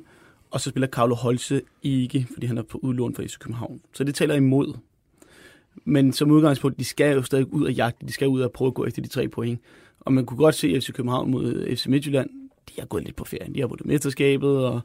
og 0.52 0.62
så 0.62 0.70
spiller 0.70 0.88
Carlo 0.88 1.16
Holse 1.16 1.62
ikke, 1.84 2.28
fordi 2.34 2.48
han 2.48 2.58
er 2.58 2.64
på 2.64 2.80
udlån 2.82 3.16
for 3.16 3.24
FC 3.24 3.38
København. 3.38 3.82
Så 3.94 4.04
det 4.04 4.16
taler 4.16 4.36
imod. 4.36 4.74
Men 5.86 6.14
som 6.14 6.32
udgangspunkt, 6.32 6.80
de 6.80 6.86
skal 6.86 7.16
jo 7.16 7.24
stadig 7.24 7.54
ud 7.54 7.66
og 7.66 7.74
jagte, 7.74 8.06
de 8.06 8.14
skal 8.14 8.28
ud 8.28 8.42
og 8.42 8.52
prøve 8.52 8.68
at 8.68 8.74
gå 8.74 8.86
efter 8.86 9.02
de 9.02 9.08
tre 9.08 9.28
point. 9.28 9.60
Og 10.00 10.14
man 10.14 10.26
kunne 10.26 10.38
godt 10.38 10.56
se 10.56 10.82
FC 10.82 10.92
København 10.94 11.32
mod 11.32 11.76
FC 11.76 11.86
Midtjylland, 11.88 12.30
de 12.70 12.74
har 12.80 12.86
gået 12.86 13.04
lidt 13.04 13.16
på 13.16 13.26
ferie. 13.26 13.54
De 13.54 13.60
har 13.60 13.68
vundet 13.68 13.86
mesterskabet, 13.86 14.66
og 14.66 14.82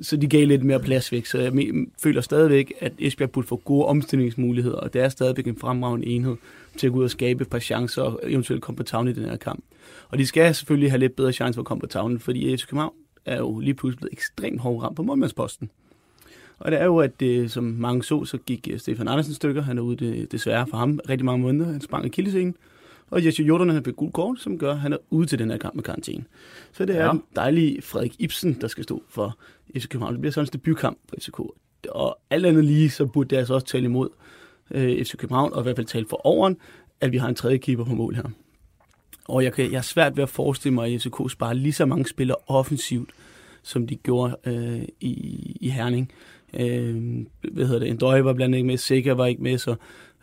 så 0.00 0.16
de 0.16 0.26
gav 0.26 0.46
lidt 0.46 0.64
mere 0.64 0.80
plads 0.80 1.12
væk. 1.12 1.26
Så 1.26 1.38
jeg 1.38 1.52
føler 2.02 2.20
stadigvæk, 2.20 2.72
at 2.80 2.92
Esbjerg 2.98 3.30
burde 3.30 3.46
få 3.46 3.56
gode 3.56 3.86
omstillingsmuligheder, 3.86 4.76
og 4.76 4.92
det 4.92 5.02
er 5.02 5.08
stadigvæk 5.08 5.46
en 5.46 5.56
fremragende 5.56 6.06
enhed 6.06 6.36
til 6.76 6.86
at 6.86 6.92
gå 6.92 6.98
ud 6.98 7.04
og 7.04 7.10
skabe 7.10 7.42
et 7.42 7.50
par 7.50 7.58
chancer 7.58 8.02
og 8.02 8.20
eventuelt 8.24 8.62
komme 8.62 8.76
på 8.76 8.82
tavlen 8.82 9.16
i 9.16 9.20
den 9.20 9.28
her 9.28 9.36
kamp. 9.36 9.64
Og 10.08 10.18
de 10.18 10.26
skal 10.26 10.54
selvfølgelig 10.54 10.90
have 10.90 10.98
lidt 10.98 11.16
bedre 11.16 11.32
chance 11.32 11.56
for 11.56 11.62
at 11.62 11.66
komme 11.66 11.80
på 11.80 11.86
tavlen, 11.86 12.20
fordi 12.20 12.56
FC 12.56 12.66
København 12.66 12.94
er 13.24 13.38
jo 13.38 13.58
lige 13.58 13.74
pludselig 13.74 13.98
blevet 13.98 14.12
ekstremt 14.12 14.60
hårdt 14.60 14.84
ramt 14.84 14.96
på 14.96 15.02
målmandsposten. 15.02 15.70
Og 16.58 16.70
det 16.70 16.80
er 16.80 16.84
jo, 16.84 16.98
at 16.98 17.20
det, 17.20 17.50
som 17.50 17.64
mange 17.64 18.02
så, 18.02 18.24
så 18.24 18.38
gik 18.38 18.68
øh, 18.72 18.78
Stefan 18.78 19.08
Andersen 19.08 19.34
stykker. 19.34 19.62
Han 19.62 19.78
er 19.78 19.82
ude 19.82 19.96
det, 19.96 20.32
desværre 20.32 20.66
for 20.66 20.76
ham 20.76 21.00
rigtig 21.08 21.24
mange 21.24 21.42
måneder. 21.42 21.72
Han 21.72 21.80
sprang 21.80 22.06
i 22.06 22.08
kildescenen. 22.08 22.54
Og 23.10 23.24
Jesse 23.24 23.42
Jordan 23.42 23.68
har 23.68 23.92
gul 23.92 24.12
kort, 24.12 24.40
som 24.40 24.58
gør, 24.58 24.72
at 24.72 24.80
han 24.80 24.92
er 24.92 24.96
ude 25.10 25.26
til 25.26 25.38
den 25.38 25.50
her 25.50 25.58
kamp 25.58 25.74
med 25.74 25.84
karantæne. 25.84 26.24
Så 26.72 26.84
det 26.84 26.96
er 26.96 27.04
ja. 27.04 27.10
den 27.10 27.22
dejlige 27.36 27.82
Frederik 27.82 28.16
Ibsen, 28.18 28.60
der 28.60 28.68
skal 28.68 28.84
stå 28.84 29.02
for 29.08 29.38
FC 29.76 29.88
København. 29.88 30.12
Det 30.14 30.20
bliver 30.20 30.32
sådan 30.32 30.48
en 30.48 30.52
debutkamp 30.52 30.98
på 31.08 31.14
FCK. 31.20 31.40
Og 31.88 32.18
alt 32.30 32.46
andet 32.46 32.64
lige, 32.64 32.90
så 32.90 33.06
burde 33.06 33.28
det 33.28 33.36
altså 33.36 33.54
også 33.54 33.66
tale 33.66 33.84
imod 33.84 34.08
øh, 34.70 35.04
FC 35.04 35.16
København, 35.16 35.52
og 35.52 35.60
i 35.60 35.62
hvert 35.62 35.76
fald 35.76 35.86
tale 35.86 36.06
for 36.10 36.26
overen, 36.26 36.56
at 37.00 37.12
vi 37.12 37.16
har 37.16 37.28
en 37.28 37.34
tredje 37.34 37.58
keeper 37.58 37.84
på 37.84 37.94
mål 37.94 38.14
her. 38.14 38.24
Og 39.24 39.44
jeg, 39.44 39.52
kan, 39.52 39.72
jeg 39.72 39.78
er 39.78 39.82
svært 39.82 40.16
ved 40.16 40.22
at 40.22 40.28
forestille 40.28 40.74
mig, 40.74 40.94
at 40.94 41.02
FCK 41.02 41.30
sparer 41.30 41.52
lige 41.52 41.72
så 41.72 41.86
mange 41.86 42.06
spillere 42.06 42.36
offensivt, 42.46 43.10
som 43.62 43.86
de 43.86 43.96
gjorde 43.96 44.36
øh, 44.44 44.82
i, 45.00 45.12
i 45.60 45.68
Herning. 45.68 46.12
Øh, 46.54 47.24
hvad 47.52 47.66
hedder 47.66 47.78
det? 47.78 47.88
Endøje 47.88 48.24
var 48.24 48.32
blandt 48.32 48.54
andet 48.54 48.58
ikke 48.58 48.66
med, 48.66 48.76
Sikker 48.76 49.14
var 49.14 49.26
ikke 49.26 49.42
med, 49.42 49.58
så 49.58 49.74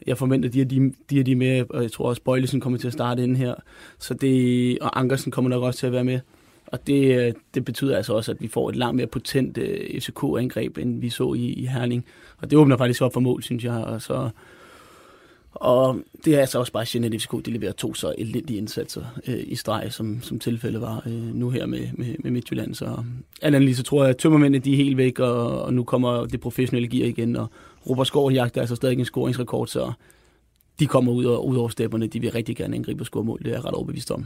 jeg 0.05 0.17
forventer, 0.17 0.49
de 0.49 0.61
er 0.61 0.65
de, 0.65 0.93
de, 1.09 1.19
er 1.19 1.23
de 1.23 1.35
med, 1.35 1.65
og 1.69 1.83
jeg 1.83 1.91
tror 1.91 2.09
også, 2.09 2.21
Bøjlesen 2.21 2.59
kommer 2.59 2.79
til 2.79 2.87
at 2.87 2.93
starte 2.93 3.23
ind 3.23 3.37
her. 3.37 3.55
Så 3.99 4.13
det, 4.13 4.79
og 4.79 4.99
Ankersen 4.99 5.31
kommer 5.31 5.49
nok 5.49 5.63
også 5.63 5.79
til 5.79 5.87
at 5.87 5.93
være 5.93 6.03
med. 6.03 6.19
Og 6.67 6.87
det, 6.87 7.17
øh, 7.17 7.33
det 7.53 7.65
betyder 7.65 7.97
altså 7.97 8.13
også, 8.13 8.31
at 8.31 8.41
vi 8.41 8.47
får 8.47 8.69
et 8.69 8.75
langt 8.75 8.95
mere 8.95 9.07
potent 9.07 9.57
øh, 9.57 9.89
uh, 9.93 9.99
FCK-angreb, 9.99 10.77
end 10.77 11.01
vi 11.01 11.09
så 11.09 11.33
i, 11.33 11.53
i 11.53 11.65
Herning. 11.65 12.05
Og 12.37 12.51
det 12.51 12.59
åbner 12.59 12.77
faktisk 12.77 13.01
op 13.01 13.13
for 13.13 13.19
mål, 13.19 13.43
synes 13.43 13.63
jeg. 13.63 13.73
Og, 13.73 14.01
så, 14.01 14.29
og 15.53 15.99
det 16.25 16.35
er 16.35 16.39
altså 16.39 16.59
også 16.59 16.71
bare 16.71 16.85
sjældent, 16.85 17.15
at 17.15 17.21
FCK 17.21 17.45
de 17.45 17.51
leverer 17.51 17.71
to 17.71 17.93
så 17.93 18.13
elendige 18.17 18.57
indsatser 18.57 19.03
uh, 19.27 19.33
i 19.37 19.55
streg, 19.55 19.93
som, 19.93 20.21
som 20.21 20.39
tilfældet 20.39 20.81
var 20.81 21.03
uh, 21.05 21.35
nu 21.35 21.49
her 21.49 21.65
med, 21.65 21.87
med, 21.93 22.15
med 22.19 22.31
Midtjylland. 22.31 22.75
Så 22.75 22.85
alt 23.41 23.55
andet 23.55 23.61
lige, 23.61 23.75
så 23.75 23.83
tror 23.83 24.03
jeg, 24.03 24.09
at 24.09 24.17
tømmermændene 24.17 24.63
de 24.63 24.71
er 24.71 24.77
helt 24.77 24.97
væk, 24.97 25.19
og, 25.19 25.61
og 25.61 25.73
nu 25.73 25.83
kommer 25.83 26.25
det 26.25 26.39
professionelle 26.39 26.87
gear 26.87 27.07
igen, 27.07 27.35
og 27.35 27.47
Robert 27.89 28.07
Skov 28.07 28.31
jagter 28.31 28.61
altså 28.61 28.75
stadig 28.75 28.99
en 28.99 29.05
scoringsrekord, 29.05 29.67
så 29.67 29.91
de 30.79 30.87
kommer 30.87 31.11
ud, 31.11 31.25
og, 31.25 31.47
ud 31.47 31.57
over 31.57 31.69
stepperne. 31.69 32.07
De 32.07 32.21
vil 32.21 32.31
rigtig 32.31 32.55
gerne 32.55 32.75
angribe 32.75 33.01
og 33.01 33.05
score 33.05 33.23
mål. 33.23 33.39
Det 33.39 33.47
er 33.47 33.51
jeg 33.51 33.65
ret 33.65 33.73
overbevist 33.73 34.11
om. 34.11 34.25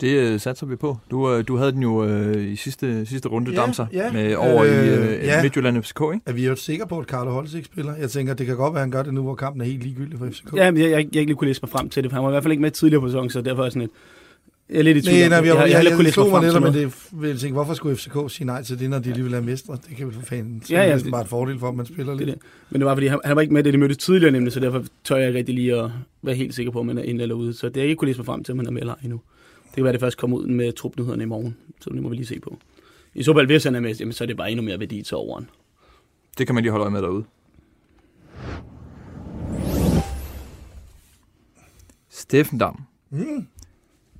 Det 0.00 0.34
uh, 0.34 0.40
satser 0.40 0.66
vi 0.66 0.76
på. 0.76 0.96
Du, 1.10 1.36
uh, 1.36 1.44
du 1.48 1.56
havde 1.56 1.72
den 1.72 1.82
jo 1.82 2.04
uh, 2.04 2.44
i 2.44 2.56
sidste, 2.56 3.06
sidste 3.06 3.28
runde, 3.28 3.50
ja, 3.50 3.60
Damser, 3.60 3.86
ja. 3.92 4.12
med 4.12 4.34
over 4.34 4.64
øh, 4.64 4.70
i 4.70 4.98
uh, 4.98 5.24
ja. 5.24 5.42
Midtjylland 5.42 5.82
FCK, 5.82 6.00
ikke? 6.14 6.24
Er 6.26 6.32
vi 6.32 6.46
jo 6.46 6.56
sikre 6.56 6.86
på, 6.86 6.98
at 6.98 7.06
Carlo 7.06 7.30
Holtz 7.30 7.54
ikke 7.54 7.66
spiller? 7.66 7.96
Jeg 7.96 8.10
tænker, 8.10 8.34
det 8.34 8.46
kan 8.46 8.56
godt 8.56 8.74
være, 8.74 8.80
at 8.80 8.82
han 8.82 8.90
gør 8.90 9.02
det 9.02 9.14
nu, 9.14 9.22
hvor 9.22 9.34
kampen 9.34 9.60
er 9.60 9.66
helt 9.66 9.82
ligegyldig 9.82 10.18
for 10.18 10.26
FCK. 10.26 10.56
Ja, 10.56 10.70
men 10.70 10.82
jeg, 10.82 10.90
jeg, 10.90 10.96
jeg 10.96 11.04
ikke 11.04 11.26
lige 11.26 11.34
kunne 11.34 11.48
læse 11.48 11.60
mig 11.62 11.70
frem 11.70 11.88
til 11.88 12.02
det, 12.02 12.10
for 12.10 12.16
han 12.16 12.24
var 12.24 12.30
i 12.30 12.32
hvert 12.32 12.42
fald 12.42 12.52
ikke 12.52 12.62
med 12.62 12.70
tidligere 12.70 13.00
på 13.00 13.08
sæsonen, 13.08 13.30
så 13.30 13.40
derfor 13.40 13.64
er 13.64 13.70
sådan 13.70 13.82
et, 13.82 13.90
jeg 14.70 14.78
er 14.78 14.82
lidt 14.82 14.96
i 14.96 15.02
tvivl. 15.02 15.18
Nej, 15.18 15.28
nej, 15.28 15.36
jeg, 15.38 15.46
jeg, 15.46 15.56
jeg, 15.56 15.84
jeg, 15.84 15.98
jeg, 15.98 16.04
jeg 16.04 16.12
slog 16.12 16.30
mig 16.30 16.42
netop, 16.42 16.62
men 16.62 16.74
det 16.74 17.08
vil 17.12 17.38
tænke, 17.38 17.52
hvorfor 17.52 17.74
skulle 17.74 17.96
FCK 17.96 18.16
sige 18.28 18.46
nej 18.46 18.62
til 18.62 18.78
det, 18.78 18.90
når 18.90 18.98
de 18.98 19.12
lige 19.12 19.22
vil 19.22 19.32
have 19.32 19.44
mestre? 19.44 19.78
Det 19.88 19.96
kan 19.96 20.06
vel 20.06 20.14
for 20.14 20.22
fanden. 20.22 20.62
Ja, 20.70 20.82
ja, 20.82 20.96
det 20.96 21.06
er 21.06 21.10
bare 21.10 21.22
et 21.22 21.28
fordel 21.28 21.58
for, 21.58 21.68
at 21.68 21.74
man 21.74 21.86
spiller 21.86 22.14
det, 22.14 22.26
lidt. 22.26 22.38
Det. 22.38 22.46
Men 22.70 22.80
det 22.80 22.86
var, 22.86 22.94
fordi 22.94 23.06
han, 23.06 23.20
han 23.24 23.36
var 23.36 23.42
ikke 23.42 23.54
med, 23.54 23.62
det 23.62 23.72
de 23.72 23.78
mødte 23.78 23.94
tidligere 23.94 24.32
nemlig, 24.32 24.52
så 24.52 24.60
derfor 24.60 24.84
tør 25.04 25.16
jeg 25.16 25.34
rigtig 25.34 25.54
lige 25.54 25.76
at 25.76 25.90
være 26.22 26.34
helt 26.34 26.54
sikker 26.54 26.72
på, 26.72 26.80
om 26.80 26.86
man 26.86 26.98
er 26.98 27.02
inde 27.02 27.22
eller 27.22 27.34
ude. 27.34 27.54
Så 27.54 27.68
det 27.68 27.76
er 27.80 27.84
ikke 27.84 27.96
kunne 27.96 28.08
læse 28.08 28.18
mig 28.18 28.26
frem 28.26 28.44
til, 28.44 28.52
om 28.52 28.58
han 28.58 28.66
er 28.66 28.70
med 28.70 28.80
eller 28.80 28.94
endnu. 29.02 29.20
Det 29.66 29.74
kan 29.74 29.84
være, 29.84 29.92
det 29.92 30.00
først 30.00 30.16
kommer 30.16 30.36
ud 30.36 30.46
med 30.46 30.72
trupnyhederne 30.72 31.22
i 31.22 31.26
morgen, 31.26 31.56
så 31.80 31.90
det 31.90 32.02
må 32.02 32.08
vi 32.08 32.16
lige 32.16 32.26
se 32.26 32.40
på. 32.40 32.58
I 33.14 33.22
så 33.22 33.34
fald, 33.34 33.46
hvis 33.46 33.64
han 33.64 33.74
er 33.74 33.80
med, 33.80 33.94
jamen, 33.94 34.12
så 34.12 34.24
er 34.24 34.26
det 34.26 34.36
bare 34.36 34.50
endnu 34.50 34.64
mere 34.64 34.80
værdi 34.80 35.02
til 35.02 35.16
overen. 35.16 35.50
Det 36.38 36.46
kan 36.46 36.54
man 36.54 36.62
lige 36.62 36.70
holde 36.70 36.82
øje 36.82 36.92
med 36.92 37.02
derude. 37.02 37.24
Steffen 42.10 42.58
Dam. 42.58 42.82
Mm 43.10 43.46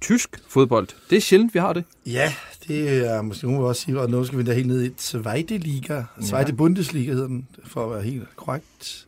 tysk 0.01 0.41
fodbold. 0.49 0.89
Det 1.11 1.17
er 1.17 1.21
sjældent, 1.21 1.55
vi 1.55 1.59
har 1.59 1.73
det. 1.73 1.85
Ja, 2.07 2.33
det 2.69 3.07
er 3.07 3.23
måske 3.23 3.47
nogen 3.47 3.65
også 3.65 3.83
sige, 3.83 4.01
og 4.01 4.11
nu 4.11 4.25
skal 4.25 4.39
vi 4.39 4.45
da 4.45 4.53
helt 4.53 4.67
ned 4.67 4.85
i 4.85 4.91
Zweite 4.99 5.59
Liga. 5.59 6.03
Zweite 6.23 6.51
ja. 6.51 6.57
Bundesliga 6.57 7.13
hedder 7.13 7.27
den, 7.27 7.47
for 7.65 7.85
at 7.85 7.91
være 7.95 8.03
helt 8.03 8.37
korrekt. 8.37 9.07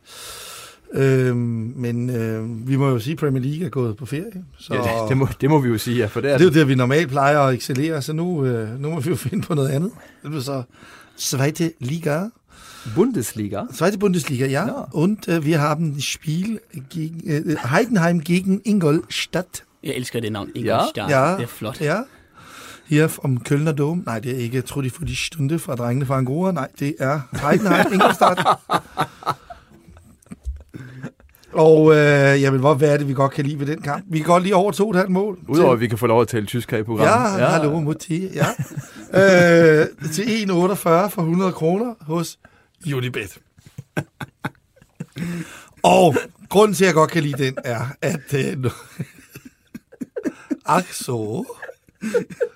Øhm, 0.93 1.73
men 1.75 2.09
øh, 2.09 2.67
vi 2.67 2.75
må 2.75 2.89
jo 2.89 2.99
sige, 2.99 3.11
at 3.11 3.19
Premier 3.19 3.43
League 3.43 3.65
er 3.65 3.69
gået 3.69 3.97
på 3.97 4.05
ferie. 4.05 4.43
Så, 4.57 4.73
ja, 4.73 4.79
det, 4.79 5.09
det, 5.09 5.17
må, 5.17 5.27
det 5.41 5.49
må 5.49 5.59
vi 5.59 5.69
jo 5.69 5.77
sige, 5.77 5.97
ja. 5.97 6.05
For 6.05 6.21
det, 6.21 6.31
er 6.31 6.37
det 6.37 6.47
er 6.47 6.49
jo 6.49 6.59
det, 6.59 6.67
vi 6.67 6.75
normalt 6.75 7.09
plejer 7.09 7.39
at 7.39 7.53
excellere, 7.55 8.01
så 8.01 8.13
nu, 8.13 8.45
øh, 8.45 8.79
nu 8.79 8.89
må 8.89 8.99
vi 8.99 9.09
jo 9.09 9.15
finde 9.29 9.43
på 9.43 9.53
noget 9.53 9.69
andet. 9.69 9.91
Det 10.21 10.29
bliver 10.29 10.43
så 10.43 10.63
Zweite 11.17 11.73
Liga. 11.79 12.23
Bundesliga. 12.95 13.63
Zweite 13.73 13.97
Bundesliga, 13.97 14.45
ja. 14.45 14.67
ja. 14.67 14.81
Und 14.91 15.27
äh, 15.27 15.45
wir 15.45 15.61
haben 15.61 16.01
Spiel 16.01 16.59
gegen 16.89 17.27
äh, 17.27 17.55
Heidenheim 17.69 18.21
gegen 18.21 18.61
Ingolstadt. 18.63 19.65
Jeg 19.83 19.95
elsker 19.95 20.19
det 20.19 20.31
navn, 20.31 20.49
Ingolstadt. 20.55 21.11
Ja, 21.11 21.35
det 21.35 21.43
er 21.43 21.47
flot. 21.47 21.81
Ja. 21.81 21.97
Her 22.85 23.19
om 23.23 23.41
Kölner 23.49 23.71
Dom. 23.71 24.03
Nej, 24.05 24.19
det 24.19 24.31
er 24.31 24.37
ikke, 24.37 24.55
jeg 24.55 24.65
tror, 24.65 24.81
de 24.81 24.89
får 24.89 25.05
de 25.05 25.15
stunde 25.15 25.59
fra 25.59 25.75
drengene 25.75 26.05
fra 26.05 26.17
Angora. 26.17 26.51
Nej, 26.51 26.67
det 26.79 26.95
er 26.99 27.19
Heidenheim, 27.49 27.85
Ingolstadt. 27.93 28.39
Og 31.53 31.91
øh, 31.91 32.41
jamen, 32.41 32.59
hvor, 32.59 32.73
hvad 32.73 32.89
er 32.93 32.97
det, 32.97 33.07
vi 33.07 33.13
godt 33.13 33.31
kan 33.31 33.45
lide 33.45 33.59
ved 33.59 33.65
den 33.65 33.81
kamp? 33.81 34.05
Vi 34.09 34.17
kan 34.17 34.27
godt 34.27 34.43
lide 34.43 34.53
over 34.53 34.71
to 34.71 34.89
et 34.89 34.95
halvt 34.95 35.11
mål. 35.11 35.39
Udover 35.47 35.73
at 35.73 35.79
vi 35.79 35.87
kan 35.87 35.97
få 35.97 36.07
lov 36.07 36.21
at 36.21 36.27
tale 36.27 36.45
tysk 36.45 36.71
her 36.71 36.77
i 36.77 36.83
programmet. 36.83 37.39
Ja, 37.39 37.45
ja. 37.45 37.49
hallo, 37.51 37.79
Mutti. 37.79 38.27
Ja. 38.33 38.47
øh, 39.81 39.87
til 40.13 40.21
1,48 40.23 40.53
for 41.07 41.17
100 41.17 41.51
kroner 41.51 41.93
hos 42.01 42.39
Unibet. 42.95 43.37
Og 45.83 46.15
grunden 46.49 46.75
til, 46.75 46.83
at 46.83 46.87
jeg 46.87 46.93
godt 46.95 47.11
kan 47.11 47.23
lide 47.23 47.43
den, 47.45 47.57
er, 47.63 47.85
at 48.01 48.33
øh, 48.33 48.71
Ach 50.73 50.93
so. 50.93 51.45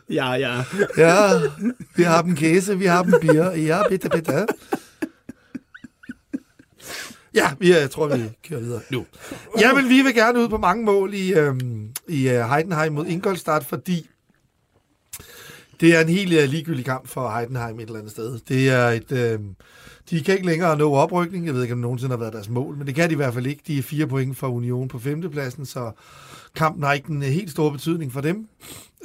Ja, 0.08 0.36
ja. 0.36 0.66
Ja, 0.96 1.42
wir 1.96 2.10
haben 2.10 2.36
Käse, 2.36 2.80
wir 2.80 2.94
haben 2.94 3.14
Bier. 3.20 3.56
Ja, 3.56 3.88
bitte, 3.90 4.10
bitte. 4.10 4.46
Ja, 7.34 7.52
jeg 7.62 7.92
tror, 7.92 8.08
vi 8.08 8.24
kører 8.50 8.60
videre 8.60 8.82
nu. 8.92 9.06
Ja, 9.60 9.74
men 9.74 9.90
vi 9.90 10.02
vil 10.02 10.14
gerne 10.16 10.40
ud 10.40 10.50
på 10.50 10.58
mange 10.58 10.86
mål 10.86 11.14
i, 11.14 11.34
øhm, 11.34 11.92
i 12.08 12.28
uh, 12.28 12.52
Heidenheim 12.52 12.94
mod 12.94 13.06
Ingolstadt, 13.06 13.66
fordi 13.66 14.10
det 15.80 15.96
er 15.96 16.02
en 16.02 16.10
helt 16.10 16.44
uh, 16.44 16.50
ligegyldig 16.50 16.86
kamp 16.86 17.08
for 17.08 17.30
Heidenheim 17.38 17.80
et 17.80 17.86
eller 17.86 18.00
andet 18.00 18.12
sted. 18.12 18.40
Det 18.48 18.70
er 18.70 18.88
et... 18.88 19.12
Øh, 19.12 19.40
de 20.10 20.22
kan 20.22 20.34
ikke 20.34 20.46
længere 20.46 20.78
nå 20.78 20.94
oprykning. 20.94 21.46
Jeg 21.46 21.54
ved 21.54 21.62
ikke, 21.62 21.74
om 21.74 21.80
det 21.80 21.82
nogensinde 21.82 22.12
har 22.12 22.20
været 22.20 22.34
deres 22.34 22.50
mål, 22.50 22.78
men 22.78 22.88
det 22.88 22.96
kan 22.96 23.10
de 23.10 23.14
i 23.14 23.16
hvert 23.16 23.34
fald 23.34 23.46
ikke. 23.46 23.62
De 23.68 23.78
er 23.78 23.82
fire 23.82 24.08
point 24.08 24.38
fra 24.38 24.52
Union 24.52 24.88
på 24.88 25.00
femtepladsen, 25.00 25.66
så 25.66 25.92
kampen 26.56 26.84
har 26.84 26.94
ikke 26.94 27.10
en 27.10 27.24
øh, 27.24 27.30
helt 27.30 27.52
stor 27.52 27.70
betydning 27.70 28.14
for 28.14 28.22
dem. 28.22 28.48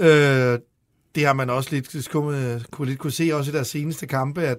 Øh, 0.01 0.59
det 1.15 1.27
har 1.27 1.33
man 1.33 1.51
også 1.51 1.69
lidt 1.73 1.95
øh, 1.95 2.03
kunne, 2.03 2.65
kunne, 2.71 2.89
lidt 2.89 2.99
kunne 2.99 3.13
se 3.13 3.31
også 3.33 3.51
i 3.51 3.55
deres 3.55 3.69
seneste 3.69 4.07
kampe, 4.07 4.43
at, 4.43 4.59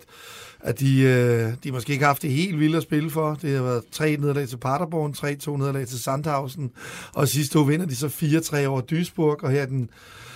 at 0.59 0.79
de, 0.79 1.01
øh, 1.01 1.53
de 1.63 1.71
måske 1.71 1.91
ikke 1.91 2.03
har 2.03 2.09
haft 2.09 2.21
det 2.21 2.31
helt 2.31 2.59
vildt 2.59 2.75
at 2.75 2.83
spille 2.83 3.09
for. 3.09 3.37
Det 3.41 3.55
har 3.55 3.63
været 3.63 3.83
tre 3.91 4.17
nederlag 4.17 4.47
til 4.47 4.57
Paderborn, 4.57 5.13
tre 5.13 5.35
to 5.35 5.57
nederlag 5.57 5.87
til 5.87 5.99
Sandhausen, 5.99 6.71
og 7.13 7.27
sidste 7.27 7.53
to 7.53 7.61
vinder 7.61 7.85
de 7.85 7.95
så 7.95 8.07
4-3 8.07 8.65
over 8.65 8.81
Duisburg, 8.81 9.43
og 9.43 9.51
her 9.51 9.65
den 9.65 9.89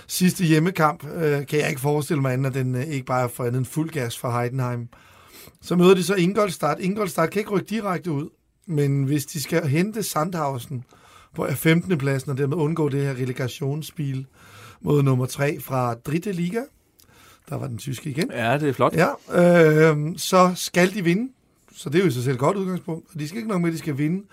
sidste 0.08 0.44
hjemmekamp 0.44 1.06
øh, 1.16 1.48
kan 1.48 1.60
jeg 1.60 1.70
ikke 1.70 1.82
forestille 1.82 2.22
mig 2.22 2.34
andet, 2.34 2.50
at 2.50 2.54
den 2.54 2.76
øh, 2.76 2.84
ikke 2.84 3.06
bare 3.06 3.24
er 3.24 3.28
for 3.28 3.46
en 3.46 3.66
fuld 3.66 3.90
gas 3.90 4.18
for 4.18 4.40
Heidenheim. 4.40 4.88
Så 5.62 5.76
møder 5.76 5.96
de 5.96 6.04
så 6.04 6.16
Ingolstadt. 6.16 6.80
Ingolstadt 6.80 7.32
kan 7.32 7.40
ikke 7.40 7.52
rykke 7.52 7.70
direkte 7.70 8.12
ud, 8.12 8.30
men 8.68 9.04
hvis 9.04 9.26
de 9.26 9.42
skal 9.44 9.68
hente 9.68 10.04
Sandhausen 10.04 10.84
på 11.36 11.48
15. 11.56 11.98
pladsen, 11.98 12.32
og 12.32 12.38
dermed 12.38 12.58
undgå 12.58 12.90
det 12.90 13.02
her 13.02 13.14
relegationsspil, 13.14 14.26
mod 14.82 15.04
nummer 15.04 15.26
3 15.26 15.60
fra 15.60 15.94
Dritte 15.94 16.32
Liga. 16.32 16.62
Der 17.50 17.58
var 17.58 17.68
den 17.68 17.78
tyske 17.78 18.10
igen. 18.10 18.32
Ja, 18.32 18.58
det 18.58 18.70
er 18.70 18.74
flot. 18.74 18.94
Ja, 18.96 19.10
øh, 19.92 19.98
så 20.18 20.52
skal 20.56 20.94
de 20.94 21.04
vinde. 21.04 21.32
Så 21.76 21.90
det 21.90 21.96
er 21.96 22.04
jo 22.04 22.08
i 22.08 22.12
sig 22.12 22.24
selv 22.24 22.34
et 22.34 22.40
godt 22.40 22.58
udgangspunkt. 22.58 23.08
Og 23.14 23.20
de 23.20 23.28
skal 23.28 23.38
ikke 23.38 23.50
nok 23.50 23.62
med, 23.62 23.70
at 23.70 23.74
de 23.74 23.80
skal 23.80 23.98
vinde. 23.98 24.24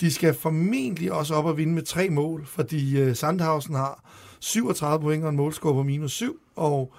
De 0.00 0.12
skal 0.12 0.34
formentlig 0.34 1.12
også 1.12 1.34
op 1.34 1.44
og 1.44 1.56
vinde 1.56 1.72
med 1.72 1.82
tre 1.82 2.10
mål, 2.10 2.46
fordi 2.46 3.00
øh, 3.00 3.16
Sandhausen 3.16 3.74
har 3.74 4.04
37 4.42 5.00
point 5.00 5.24
og 5.24 5.30
en 5.30 5.36
målscore 5.36 5.74
på 5.74 5.82
minus 5.82 6.12
7, 6.12 6.38
og 6.56 6.92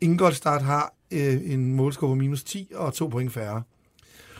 Ingolstadt 0.00 0.62
har 0.62 0.94
øh, 1.10 1.52
en 1.52 1.74
målscore 1.74 2.10
på 2.10 2.14
minus 2.14 2.44
10 2.44 2.70
og 2.74 2.94
to 2.94 3.06
point 3.06 3.32
færre. 3.32 3.62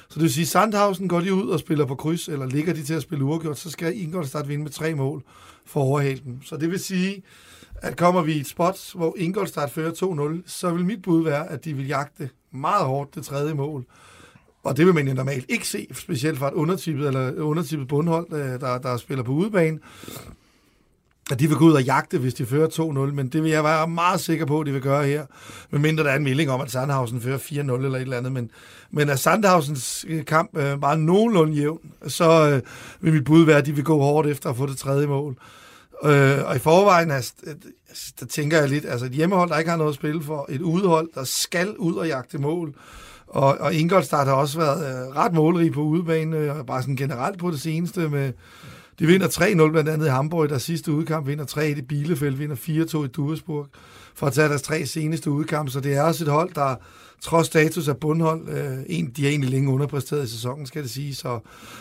Så 0.08 0.14
det 0.14 0.22
vil 0.22 0.32
sige, 0.32 0.46
Sandhausen 0.46 1.08
går 1.08 1.20
de 1.20 1.34
ud 1.34 1.48
og 1.48 1.60
spiller 1.60 1.84
på 1.84 1.94
kryds, 1.94 2.28
eller 2.28 2.46
ligger 2.46 2.74
de 2.74 2.82
til 2.82 2.94
at 2.94 3.02
spille 3.02 3.24
uafgjort, 3.24 3.58
så 3.58 3.70
skal 3.70 4.00
Ingolstadt 4.00 4.48
vinde 4.48 4.62
med 4.62 4.70
tre 4.70 4.94
mål 4.94 5.22
for 5.66 5.80
at 5.80 5.84
overhale 5.84 6.20
dem. 6.24 6.42
Så 6.42 6.56
det 6.56 6.70
vil 6.70 6.78
sige, 6.78 7.22
at 7.74 7.96
kommer 7.96 8.22
vi 8.22 8.32
i 8.32 8.40
et 8.40 8.46
spot, 8.46 8.92
hvor 8.94 9.14
Ingolstadt 9.18 9.70
fører 9.70 9.92
2-0, 10.42 10.42
så 10.46 10.70
vil 10.70 10.84
mit 10.84 11.02
bud 11.02 11.24
være, 11.24 11.50
at 11.50 11.64
de 11.64 11.74
vil 11.74 11.86
jagte 11.86 12.30
meget 12.50 12.86
hårdt 12.86 13.14
det 13.14 13.24
tredje 13.24 13.54
mål. 13.54 13.84
Og 14.62 14.76
det 14.76 14.86
vil 14.86 14.94
man 14.94 15.08
jo 15.08 15.14
normalt 15.14 15.44
ikke 15.48 15.68
se, 15.68 15.86
specielt 15.92 16.38
fra 16.38 16.48
et 16.48 16.54
undertippet, 16.54 17.06
eller 17.06 17.40
undertippet 17.40 17.88
bundhold, 17.88 18.32
øh, 18.32 18.60
der, 18.60 18.78
der 18.78 18.96
spiller 18.96 19.24
på 19.24 19.32
udebane. 19.32 19.78
At 21.30 21.40
de 21.40 21.48
vil 21.48 21.56
gå 21.56 21.64
ud 21.64 21.72
og 21.72 21.82
jagte, 21.82 22.18
hvis 22.18 22.34
de 22.34 22.46
fører 22.46 22.68
2-0, 22.68 23.14
men 23.14 23.28
det 23.28 23.42
vil 23.42 23.50
jeg 23.50 23.64
være 23.64 23.88
meget 23.88 24.20
sikker 24.20 24.46
på, 24.46 24.60
at 24.60 24.66
de 24.66 24.72
vil 24.72 24.82
gøre 24.82 25.06
her. 25.06 25.26
Medmindre 25.70 26.04
der 26.04 26.10
er 26.10 26.16
en 26.16 26.24
melding 26.24 26.50
om, 26.50 26.60
at 26.60 26.70
Sandhausen 26.70 27.20
fører 27.20 27.38
4-0 27.38 27.54
eller 27.56 27.94
et 27.94 28.00
eller 28.00 28.16
andet. 28.16 28.32
Men, 28.32 28.50
men 28.90 29.10
at 29.10 29.18
Sandhausens 29.18 30.04
øh, 30.08 30.24
kamp 30.24 30.56
øh, 30.56 30.80
bare 30.80 30.98
nogenlunde 30.98 31.52
jævn, 31.52 31.78
så 32.06 32.50
øh, 32.50 32.62
vil 33.00 33.12
mit 33.12 33.24
bud 33.24 33.44
være, 33.44 33.58
at 33.58 33.66
de 33.66 33.72
vil 33.72 33.84
gå 33.84 33.98
hårdt 33.98 34.28
efter 34.28 34.50
at 34.50 34.56
få 34.56 34.66
det 34.66 34.76
tredje 34.78 35.06
mål. 35.06 35.36
Øh, 36.04 36.38
og 36.44 36.56
i 36.56 36.58
forvejen, 36.58 37.10
altså, 37.10 37.32
øh, 37.46 37.54
altså 37.88 38.12
der 38.20 38.26
tænker 38.26 38.58
jeg 38.58 38.68
lidt, 38.68 38.84
altså 38.84 39.06
et 39.06 39.12
hjemmehold, 39.12 39.50
der 39.50 39.58
ikke 39.58 39.70
har 39.70 39.78
noget 39.78 39.90
at 39.90 39.94
spille 39.94 40.22
for, 40.22 40.46
et 40.48 40.60
udhold, 40.60 41.08
der 41.14 41.24
skal 41.24 41.76
ud 41.76 41.94
og 41.94 42.06
jagte 42.06 42.38
mål, 42.38 42.74
og, 43.26 43.58
og 43.60 43.74
Ingolstadt 43.74 44.28
har 44.28 44.34
også 44.34 44.58
været 44.58 44.86
øh, 44.86 45.16
ret 45.16 45.32
målrig 45.32 45.72
på 45.72 45.80
udebane, 45.80 46.36
øh, 46.36 46.66
bare 46.66 46.82
sådan 46.82 46.96
generelt 46.96 47.38
på 47.38 47.50
det 47.50 47.60
seneste 47.60 48.08
med, 48.08 48.32
de 49.00 49.06
vinder 49.06 49.28
3-0 49.28 49.70
blandt 49.70 49.88
andet 49.88 50.06
i 50.06 50.08
Hamburg, 50.08 50.48
der 50.48 50.58
sidste 50.58 50.92
udkamp 50.92 51.26
vinder 51.26 51.44
3-1 51.44 51.60
i 51.60 51.82
Bielefeld, 51.82 52.36
vinder 52.36 52.56
4-2 52.56 53.04
i 53.04 53.08
Duisburg, 53.08 53.66
for 54.14 54.26
at 54.26 54.32
tage 54.32 54.48
deres 54.48 54.62
tre 54.62 54.86
seneste 54.86 55.30
udkampe, 55.30 55.72
så 55.72 55.80
det 55.80 55.94
er 55.94 56.02
også 56.02 56.24
et 56.24 56.30
hold, 56.30 56.50
der 56.54 56.76
trods 57.20 57.46
status 57.46 57.88
af 57.88 57.96
bundhold, 57.96 58.48
øh, 58.48 58.78
en, 58.86 59.10
de 59.16 59.22
har 59.22 59.30
egentlig 59.30 59.50
længe 59.50 59.72
underpræsteret 59.72 60.24
i 60.24 60.30
sæsonen, 60.30 60.66
skal 60.66 60.82
det 60.82 60.90
sige, 60.90 61.14
så 61.14 61.38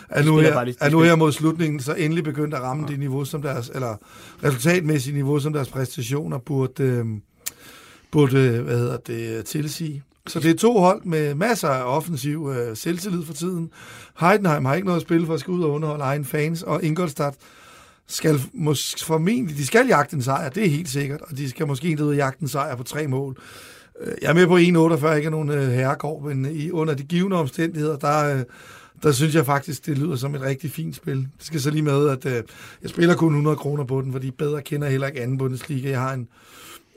er 0.08 0.22
nu, 0.22 0.38
her, 0.38 0.74
er 0.80 0.90
nu 0.90 1.00
her 1.00 1.14
mod 1.14 1.32
slutningen, 1.32 1.80
så 1.80 1.94
endelig 1.94 2.24
begyndt 2.24 2.54
at 2.54 2.60
ramme 2.60 2.82
ja. 2.82 2.88
det 2.88 2.98
niveau, 2.98 3.24
som 3.24 3.42
deres, 3.42 3.70
eller 3.74 3.96
resultatmæssige 4.44 5.14
niveau, 5.14 5.38
som 5.38 5.52
deres 5.52 5.68
præstationer 5.68 6.38
burde, 6.38 6.82
øh, 6.82 7.04
burde 8.10 8.60
hvad 8.62 8.78
hedder 8.78 8.96
det, 8.96 9.44
tilsige. 9.44 10.02
Så 10.26 10.40
det 10.40 10.50
er 10.50 10.54
to 10.54 10.78
hold 10.78 11.02
med 11.04 11.34
masser 11.34 11.68
af 11.68 11.96
offensiv 11.96 12.52
øh, 12.56 12.76
selvtillid 12.76 13.24
for 13.24 13.32
tiden. 13.32 13.70
Heidenheim 14.20 14.64
har 14.64 14.74
ikke 14.74 14.86
noget 14.86 15.00
at 15.00 15.06
spille 15.06 15.26
for 15.26 15.34
at 15.34 15.40
skal 15.40 15.50
ud 15.50 15.62
og 15.62 15.70
underholde 15.70 16.04
egen 16.04 16.24
fans, 16.24 16.62
og 16.62 16.84
Ingolstadt 16.84 17.34
skal 18.06 18.40
måske 18.52 19.04
formentlig, 19.04 19.56
de 19.56 19.66
skal 19.66 19.86
jagte 19.86 20.16
en 20.16 20.22
sejr, 20.22 20.48
det 20.48 20.64
er 20.64 20.70
helt 20.70 20.88
sikkert, 20.88 21.20
og 21.20 21.36
de 21.36 21.50
skal 21.50 21.66
måske 21.66 21.96
ud 22.02 22.08
og 22.08 22.16
jagte 22.16 22.42
en 22.42 22.48
sejr 22.48 22.76
på 22.76 22.82
tre 22.82 23.06
mål. 23.06 23.36
Øh, 24.00 24.14
jeg 24.22 24.30
er 24.30 24.34
med 24.34 24.46
på 24.46 24.56
1,48, 24.56 25.14
ikke 25.14 25.26
er 25.26 25.30
nogen 25.30 25.50
øh, 25.50 25.68
herregård, 25.68 26.22
men 26.22 26.46
i, 26.52 26.70
under 26.70 26.94
de 26.94 27.02
givende 27.02 27.36
omstændigheder, 27.36 27.96
der, 27.96 28.36
øh, 28.36 28.42
der 29.02 29.12
synes 29.12 29.34
jeg 29.34 29.46
faktisk, 29.46 29.86
det 29.86 29.98
lyder 29.98 30.16
som 30.16 30.34
et 30.34 30.42
rigtig 30.42 30.70
fint 30.70 30.96
spil. 30.96 31.16
Det 31.16 31.46
skal 31.46 31.60
så 31.60 31.70
lige 31.70 31.82
med, 31.82 32.08
at 32.08 32.26
øh, 32.26 32.42
jeg 32.82 32.90
spiller 32.90 33.14
kun 33.14 33.32
100 33.32 33.56
kroner 33.56 33.84
på 33.84 34.02
den, 34.02 34.12
fordi 34.12 34.30
bedre 34.30 34.62
kender 34.62 34.88
heller 34.88 35.06
ikke 35.06 35.22
anden 35.22 35.38
Bundesliga. 35.38 35.90
Jeg 35.90 36.00
har 36.00 36.12
en, 36.12 36.28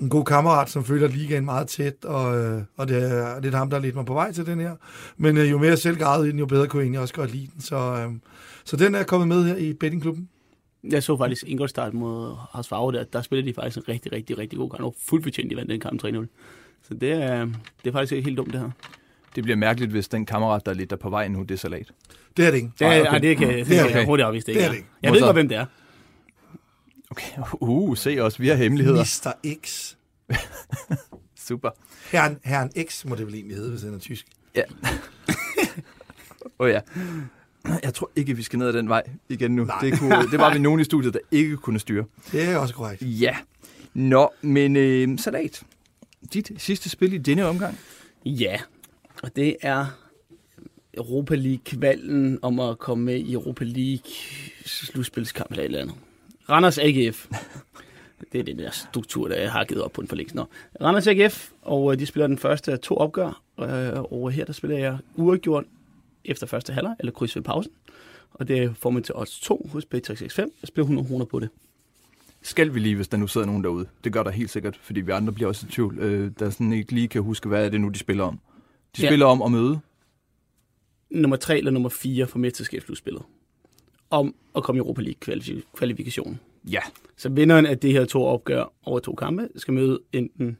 en 0.04 0.10
god 0.10 0.26
kammerat, 0.26 0.70
som 0.70 0.84
følger 0.86 1.08
ligaen 1.08 1.46
meget 1.46 1.68
tæt, 1.68 2.06
og, 2.06 2.39
øh, 2.39 2.62
og 2.78 2.88
det, 2.88 3.12
er, 3.12 3.39
det 3.39 3.54
er 3.54 3.58
ham, 3.58 3.70
der 3.70 3.78
har 3.78 3.82
lidt 3.82 3.96
mig 3.96 4.06
på 4.06 4.13
vej 4.13 4.32
til 4.32 4.46
den 4.46 4.60
her. 4.60 4.76
Men 5.18 5.38
øh, 5.38 5.52
jo 5.52 5.58
mere 5.58 5.78
selvgradet 5.78 6.28
i 6.28 6.30
den, 6.30 6.39
jo 6.39 6.46
bedre 6.46 6.68
kunne 6.68 6.80
jeg 6.80 6.86
egentlig 6.86 7.00
også 7.00 7.13
godt 7.13 7.32
lide 7.32 7.50
den. 7.54 7.62
Så, 7.62 7.76
øh, 7.76 8.13
så 8.63 8.78
den 8.78 8.96
er 8.96 9.04
kommet 9.04 9.28
med 9.28 9.44
her 9.44 9.56
i 9.56 9.74
bettingklubben. 9.74 10.30
Jeg 10.84 11.04
så 11.04 11.18
faktisk 11.18 11.44
Ingolstadt 11.48 11.94
mod 11.94 12.36
Haas 12.54 12.68
Favre, 12.68 12.92
der, 12.92 13.04
der 13.04 13.22
spillede 13.22 13.48
de 13.48 13.54
faktisk 13.54 13.78
en 13.78 13.89
rigtig, 13.89 14.12
rigtig, 14.12 14.38
rigtig 14.38 14.60
god 14.60 14.70
kamp. 14.70 14.84
Og 14.84 14.96
fuldt 15.08 15.24
fortjent, 15.24 15.52
de 15.52 15.56
vandt 15.56 15.70
den 15.70 15.80
kamp 15.80 16.04
3-0. 16.04 16.26
Så 16.88 16.94
det 16.94 17.12
er, 17.12 17.46
det 17.84 17.88
er 17.88 17.92
faktisk 17.92 18.13
ikke 18.13 18.26
helt 18.26 18.38
dumt, 18.38 18.54
det 18.54 18.60
her. 18.60 18.70
Det 19.36 19.44
bliver 19.44 19.58
mærkeligt, 19.58 19.92
hvis 19.92 20.08
den 20.08 20.26
kammerat, 20.26 20.66
der 20.66 20.72
er 20.72 20.76
lidt 20.76 20.89
der 20.89 20.96
på 20.96 21.10
vej 21.10 21.28
nu, 21.28 21.42
det 21.42 21.52
er 21.52 21.58
salat. 21.58 21.92
Det 22.38 22.46
er 22.46 22.52
det 22.52 22.58
ikke. 22.58 22.72
Det, 22.80 22.88
er, 22.88 23.08
okay. 23.10 23.22
det 23.22 23.38
kan, 23.38 23.48
det, 23.48 23.68
det 23.68 23.80
er 23.80 23.84
okay. 23.84 23.96
jeg 23.96 24.06
hurtigt 24.06 24.28
afvise, 24.28 24.48
det, 24.48 24.56
det 24.56 24.63
er 24.63 24.70
det 24.70 24.76
ikke. 24.76 24.88
Jeg 25.02 25.12
ved 25.12 25.22
godt, 25.22 25.36
hvem 25.36 25.48
det 25.48 25.58
er. 25.58 25.66
Okay, 27.13 27.43
uh, 27.62 27.97
se 27.97 28.19
os, 28.19 28.39
vi 28.39 28.47
har 28.47 28.56
hemmeligheder. 28.56 28.99
Mr. 28.99 29.56
X. 29.62 29.95
Super. 31.47 31.69
Herren, 32.12 32.39
herren 32.43 32.71
X 32.88 33.06
må 33.06 33.15
det 33.15 33.26
vel 33.26 33.36
egentlig 33.36 33.58
hedde, 33.58 33.71
hvis 33.71 33.82
han 33.82 33.93
er 33.93 33.99
tysk. 33.99 34.26
Ja. 34.56 34.63
Åh 36.60 36.65
oh, 36.65 36.69
ja. 36.69 36.80
Jeg 37.84 37.93
tror 37.93 38.12
ikke, 38.15 38.36
vi 38.36 38.43
skal 38.43 38.60
ned 38.60 38.67
ad 38.67 38.73
den 38.73 38.89
vej 38.89 39.04
igen 39.30 39.56
nu. 39.56 39.67
Det, 39.82 39.99
kunne, 39.99 40.32
det 40.32 40.39
var 40.39 40.54
vi 40.54 40.60
nogen 40.60 40.80
i 40.80 40.84
studiet, 40.84 41.13
der 41.13 41.19
ikke 41.32 41.58
kunne 41.58 41.80
styre. 41.80 42.06
Det 42.32 42.43
er 42.43 42.58
også 42.58 42.73
korrekt. 42.76 43.02
Ja. 43.02 43.36
Nå, 43.93 44.30
men 44.41 44.76
øh, 44.76 45.19
salat 45.19 45.63
dit 46.34 46.52
sidste 46.58 46.89
spil 46.89 47.13
i 47.13 47.17
denne 47.17 47.45
omgang? 47.45 47.80
Ja, 48.26 48.60
og 49.23 49.36
det 49.36 49.58
er 49.62 49.86
Europa 50.93 51.36
League-kvalden 51.36 52.39
om 52.41 52.60
at 52.60 52.80
komme 52.80 53.06
med 53.06 53.15
i 53.15 53.34
Europa 53.34 53.63
League 53.63 54.12
slutspilskamp 54.65 55.52
eller 55.52 55.63
et 55.63 55.65
eller 55.65 55.82
andet. 55.82 55.95
Randers 56.50 56.78
AGF. 56.78 57.28
Det 58.32 58.40
er 58.40 58.44
den 58.44 58.60
der 58.60 58.72
struktur, 58.72 59.28
der 59.28 59.36
jeg 59.36 59.52
har 59.52 59.64
givet 59.64 59.84
op 59.84 59.92
på 59.92 60.02
en 60.02 60.08
for 60.08 60.16
længst. 60.16 60.36
Nå. 60.36 60.46
Randers 60.82 61.08
AGF, 61.08 61.50
og 61.62 61.94
øh, 61.94 62.00
de 62.00 62.06
spiller 62.06 62.28
den 62.28 62.38
første 62.38 62.72
af 62.72 62.80
to 62.80 62.98
opgør. 62.98 63.42
Øh, 63.60 64.02
og 64.02 64.32
her 64.32 64.46
der 64.46 64.54
spiller 64.54 64.78
jeg 64.78 64.98
uafgjort 65.16 65.66
efter 66.26 66.48
første 66.48 66.74
halvleg, 66.74 66.96
eller 67.00 67.12
kryds 67.12 67.36
ved 67.36 67.44
pausen. 67.44 67.72
Og 68.34 68.48
det 68.48 68.78
får 68.78 68.90
man 68.90 69.04
til 69.04 69.16
odds 69.16 69.40
2 69.40 69.70
hos 69.72 69.86
B365. 69.86 70.38
Jeg 70.38 70.50
spiller 70.64 70.84
100 70.84 71.08
kroner 71.08 71.26
på 71.26 71.40
det 71.40 71.50
skal 72.44 72.74
vi 72.74 72.80
lige, 72.80 72.96
hvis 72.96 73.08
der 73.08 73.18
nu 73.18 73.28
sidder 73.28 73.48
nogen 73.48 73.64
derude. 73.64 73.86
Det 74.04 74.14
gør 74.14 74.24
der 74.24 74.32
helt 74.32 74.50
sikkert, 74.50 74.80
fordi 74.82 75.02
vi 75.02 75.12
andre 75.12 75.34
bliver 75.34 75.48
også 75.48 75.66
i 75.68 75.72
tvivl, 75.72 76.00
øh, 76.00 76.32
der 76.40 76.50
sådan 76.50 76.74
ikke 76.74 76.92
lige 76.92 77.08
kan 77.08 77.22
huske, 77.22 77.48
hvad 77.48 77.66
er 77.66 77.70
det 77.70 77.82
nu, 77.82 77.90
de 77.90 78.00
spiller 78.00 78.24
om. 78.24 78.40
De 78.98 79.02
ja. 79.02 79.08
spiller 79.08 79.26
om 79.26 79.42
at 79.42 79.52
møde. 79.52 79.80
Nummer 81.10 81.38
3 81.38 81.58
eller 81.58 81.72
nummer 81.72 81.90
4 81.90 82.28
for 82.28 82.40
mesterskabsslutspillet. 82.40 83.24
Om 84.13 84.36
at 84.56 84.63
komme 84.63 84.80
i 84.80 84.82
Europa 84.82 85.02
League 85.02 85.62
kvalifikationen. 85.76 86.39
Ja. 86.71 86.80
Så 87.17 87.30
vinderen 87.30 87.65
af 87.65 87.80
det 87.80 87.91
her 87.91 88.06
to 88.06 88.23
opgør 88.23 88.73
over 88.86 88.99
to 88.99 89.15
kampe 89.15 89.47
skal 89.56 89.73
møde 89.73 89.99
enten 90.13 90.58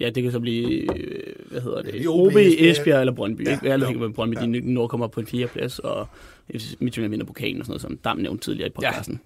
Ja, 0.00 0.10
det 0.10 0.22
kan 0.22 0.32
så 0.32 0.40
blive, 0.40 0.96
øh, 0.98 1.34
hvad 1.50 1.60
hedder 1.60 1.82
det, 1.82 2.04
ja, 2.04 2.08
OB, 2.08 2.36
Esbjerg 2.36 3.00
eller 3.00 3.12
Brøndby. 3.12 3.46
Ja, 3.46 3.52
ikke? 3.52 3.68
Jeg 3.68 3.80
tænker 3.80 4.06
på 4.06 4.12
Brøndby, 4.12 4.36
ja. 4.36 4.40
de 4.40 4.72
nu 4.72 4.86
kommer 4.86 5.06
på 5.06 5.20
en 5.20 5.26
fjerde 5.26 5.48
plads, 5.48 5.78
og 5.78 6.08
Midtjylland 6.78 7.10
vinder 7.10 7.26
pokalen 7.26 7.60
og 7.60 7.66
sådan 7.66 7.70
noget, 7.70 7.82
som 7.82 7.96
Dam 7.96 8.16
nævnte 8.16 8.44
tidligere 8.44 8.68
i 8.68 8.72
podcasten. 8.72 9.20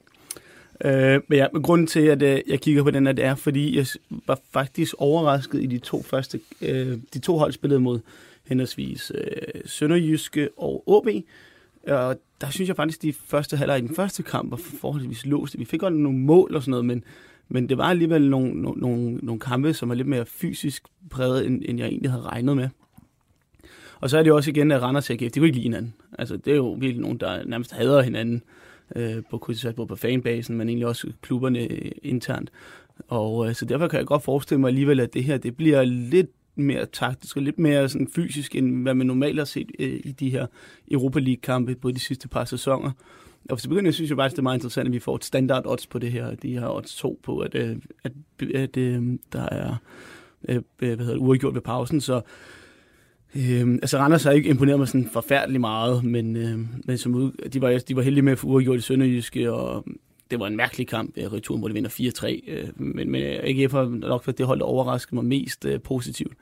Ja. 0.85 1.15
Øh, 1.15 1.23
men, 1.29 1.39
ja, 1.39 1.47
men 1.53 1.63
grunden 1.63 1.87
til, 1.87 2.01
at 2.01 2.23
øh, 2.23 2.41
jeg 2.47 2.61
kigger 2.61 2.83
på 2.83 2.91
den, 2.91 3.07
er, 3.07 3.13
det 3.13 3.25
er, 3.25 3.35
fordi 3.35 3.77
jeg 3.77 3.87
var 4.27 4.41
faktisk 4.51 4.95
overrasket 4.99 5.63
i 5.63 5.67
de 5.67 5.79
to 5.79 6.03
første. 6.03 6.41
Øh, 6.63 6.99
de 7.15 7.19
to 7.19 7.39
hold 7.39 7.53
spillede 7.53 7.81
mod 7.81 8.01
henholdsvis 8.47 9.13
øh, 9.15 9.61
Sønderjyske 9.65 10.49
og 10.57 10.83
OB. 10.87 11.09
Og 11.89 12.17
der 12.41 12.51
synes 12.51 12.69
jeg 12.69 12.77
faktisk, 12.77 12.99
at 12.99 13.03
de 13.03 13.13
første 13.13 13.57
halvleg 13.57 13.79
i 13.79 13.81
den 13.81 13.95
første 13.95 14.23
kamp 14.23 14.51
var 14.51 14.57
forholdsvis 14.57 15.27
låst. 15.27 15.59
Vi 15.59 15.65
fik 15.65 15.81
godt 15.81 15.95
nogle 15.97 16.19
mål 16.19 16.55
og 16.55 16.63
sådan 16.63 16.71
noget, 16.71 16.85
men, 16.85 17.05
men 17.49 17.69
det 17.69 17.79
var 17.79 17.85
alligevel 17.85 18.31
nogle, 18.31 18.63
nogle, 18.63 18.81
nogle, 18.81 19.17
nogle 19.17 19.41
kampe, 19.41 19.75
som 19.75 19.91
er 19.91 19.95
lidt 19.95 20.09
mere 20.09 20.27
fysisk 20.27 20.83
præget, 21.11 21.47
end, 21.47 21.63
end 21.65 21.79
jeg 21.79 21.89
egentlig 21.89 22.11
havde 22.11 22.23
regnet 22.23 22.57
med. 22.57 22.69
Og 24.01 24.11
så 24.11 24.19
er 24.19 24.23
det 24.23 24.31
jo 24.31 24.37
også 24.37 24.51
igen, 24.51 24.71
at 24.71 24.83
Randers 24.83 25.11
og 25.11 25.17
AGF, 25.23 25.33
de 25.33 25.41
kunne 25.41 25.47
ikke 25.47 25.59
lide 25.59 25.63
hinanden. 25.63 25.95
Altså, 26.19 26.37
det 26.37 26.53
er 26.53 26.57
jo 26.57 26.73
virkelig 26.73 27.01
nogen, 27.01 27.19
der 27.19 27.45
nærmest 27.45 27.73
hader 27.73 28.03
hinanden 28.03 28.43
øh, 28.97 29.23
på 29.31 29.39
krydset, 29.39 29.75
både 29.75 29.89
på 29.89 29.97
fanbasen, 29.97 30.57
men 30.57 30.69
egentlig 30.69 30.87
også 30.87 31.13
klubberne 31.23 31.59
øh, 31.59 31.91
internt. 32.03 32.51
Og 33.09 33.49
øh, 33.49 33.55
så 33.55 33.65
derfor 33.65 33.89
kan 33.89 33.99
jeg 33.99 34.07
godt 34.07 34.23
forestille 34.23 34.61
mig 34.61 34.69
alligevel, 34.69 35.01
at 35.01 35.15
det 35.15 35.25
her 35.25 35.39
det 35.39 35.57
bliver 35.57 35.85
lidt 35.85 36.31
mere 36.59 36.87
taktisk 36.87 37.37
og 37.37 37.43
lidt 37.43 37.59
mere 37.59 37.89
sådan 37.89 38.09
fysisk, 38.15 38.55
end 38.55 38.83
hvad 38.83 38.95
man 38.95 39.07
normalt 39.07 39.39
har 39.39 39.45
set 39.45 39.71
øh, 39.79 40.01
i 40.05 40.13
de 40.13 40.31
her 40.31 40.47
Europa 40.91 41.19
League-kampe 41.19 41.75
på 41.75 41.91
de 41.91 42.01
sidste 42.01 42.29
par 42.29 42.45
sæsoner. 42.45 42.91
Og 43.51 43.61
så 43.61 43.69
begynder 43.69 43.89
jeg 43.89 43.95
synes 43.95 44.11
jeg 44.11 44.17
faktisk, 44.17 44.37
det 44.37 44.39
er 44.39 44.43
meget 44.43 44.57
interessant, 44.57 44.87
at 44.87 44.93
vi 44.93 44.99
får 44.99 45.17
et 45.17 45.25
standard 45.25 45.67
odds 45.67 45.87
på 45.87 45.99
det 45.99 46.13
her. 46.13 46.35
De 46.35 46.57
har 46.57 46.75
odds 46.75 46.97
2 46.97 47.21
på, 47.23 47.39
at, 47.39 47.55
øh, 47.55 47.77
at, 48.05 48.13
at 48.55 48.77
øh, 48.77 49.19
der 49.33 49.43
er 49.43 49.77
øh, 50.49 50.57
øh 50.57 50.63
hvad 50.79 50.97
hedder 50.97 51.13
det, 51.13 51.21
uafgjort 51.21 51.55
ved 51.55 51.61
pausen. 51.61 52.01
Så 52.01 52.21
Øhm, 53.37 53.75
altså 53.75 53.99
Randers 53.99 54.25
har 54.25 54.31
ikke 54.31 54.49
imponeret 54.51 54.79
mig 54.79 54.89
sådan 54.89 55.09
forfærdeligt 55.13 55.61
meget, 55.61 56.05
men, 56.05 56.37
øhm, 56.37 56.69
men 56.85 56.99
som 56.99 57.15
ud, 57.15 57.49
de, 57.49 57.61
var, 57.61 57.79
de 57.89 57.97
var 57.97 58.03
heldige 58.03 58.23
med 58.23 58.33
at 58.33 58.39
få 58.39 58.47
uafgjort 58.47 58.79
i 58.79 58.81
Sønderjyske, 58.81 59.53
og 59.53 59.85
det 60.31 60.41
var 60.41 60.47
en 60.47 60.57
mærkelig 60.57 60.89
kamp. 60.89 61.13
Øh, 61.17 61.33
Returen, 61.33 61.61
hvor 61.61 61.69
de 61.69 61.75
vinder 61.75 61.91
4-3. 61.91 62.51
Øh, 62.53 62.69
men, 62.77 63.11
men 63.11 63.23
AGF 63.23 63.73
har 63.73 63.85
nok 63.85 64.27
været 64.27 64.39
det 64.39 64.47
hold, 64.47 64.59
der 64.59 64.65
overraskede 64.65 65.15
mig 65.15 65.25
mest 65.25 65.65
øh, 65.65 65.81
positivt. 65.81 66.33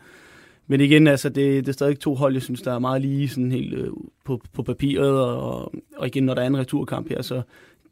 Men 0.67 0.81
igen, 0.81 1.07
altså, 1.07 1.29
det, 1.29 1.67
det 1.67 1.69
er 1.69 1.73
stadig 1.73 2.01
to 2.01 2.15
hold, 2.15 2.33
jeg 2.33 2.43
synes, 2.43 2.63
der 2.63 2.75
er 2.75 2.79
meget 2.79 3.03
lige 3.03 3.29
sådan 3.29 3.53
helt 3.53 3.75
øh, 3.75 3.91
på, 4.25 4.43
på 4.53 4.63
papiret, 4.63 5.21
og, 5.21 5.75
og 5.97 6.07
igen, 6.07 6.25
når 6.25 6.35
der 6.35 6.43
er 6.43 6.47
en 6.47 6.59
returkamp 6.59 7.09
her, 7.09 7.23
så 7.23 7.35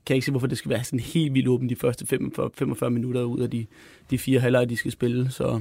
kan 0.07 0.14
jeg 0.14 0.16
ikke 0.16 0.24
se, 0.24 0.30
hvorfor 0.30 0.46
det 0.46 0.59
skal 0.59 0.70
være 0.70 0.85
sådan 0.85 1.00
helt 1.00 1.35
vildt 1.35 1.48
åbent 1.48 1.70
de 1.70 1.76
første 1.76 2.07
45, 2.07 2.50
45 2.54 2.90
minutter 2.90 3.22
ud 3.22 3.40
af 3.40 3.50
de, 3.50 3.66
de 4.11 4.18
fire 4.18 4.40
halvleje, 4.40 4.66
de 4.66 4.76
skal 4.76 4.92
spille. 4.92 5.30
Så 5.30 5.61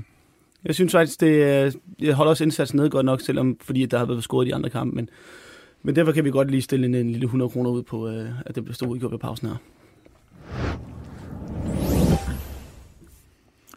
jeg 0.65 0.76
synes 0.76 0.91
faktisk, 0.91 1.22
det, 1.22 1.76
jeg 2.00 2.13
holder 2.13 2.30
også 2.30 2.43
indsatsen 2.43 2.80
ned 2.80 2.89
godt 2.89 3.06
nok, 3.06 3.22
selvom 3.22 3.58
fordi 3.62 3.86
der 3.86 3.98
har 3.98 4.06
været 4.06 4.24
scoret 4.24 4.46
i 4.46 4.50
de 4.50 4.56
andre 4.56 4.69
kampe, 4.69 4.96
men, 4.96 5.10
men 5.84 5.96
derfor 5.96 6.12
kan 6.12 6.26
vi 6.26 6.32
godt 6.32 6.52
lige 6.52 6.62
stille 6.62 6.86
en, 6.86 6.96
en 6.96 7.10
lille 7.10 7.26
100 7.26 7.50
kroner 7.50 7.69
ud 7.69 7.84
på, 7.84 8.08
øh, 8.08 8.30
at 8.46 8.56
det 8.56 8.63
bliver 8.63 8.76
stået 8.76 8.89
udgjort 8.89 9.12
ved 9.12 9.19
pausen 9.19 9.48
her. 9.48 9.56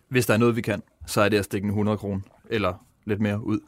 Hvis 0.09 0.27
der 0.27 0.35
er 0.35 0.39
noget, 0.39 0.57
vi 0.57 0.61
kan, 0.61 0.83
så 1.07 1.21
er 1.21 1.29
det 1.29 1.39
at 1.39 1.45
stikke 1.45 1.65
en 1.65 1.71
100 1.71 1.99
kroner, 1.99 2.21
eller 2.51 2.85
lidt 3.05 3.21
mere 3.21 3.45
ud. 3.45 3.61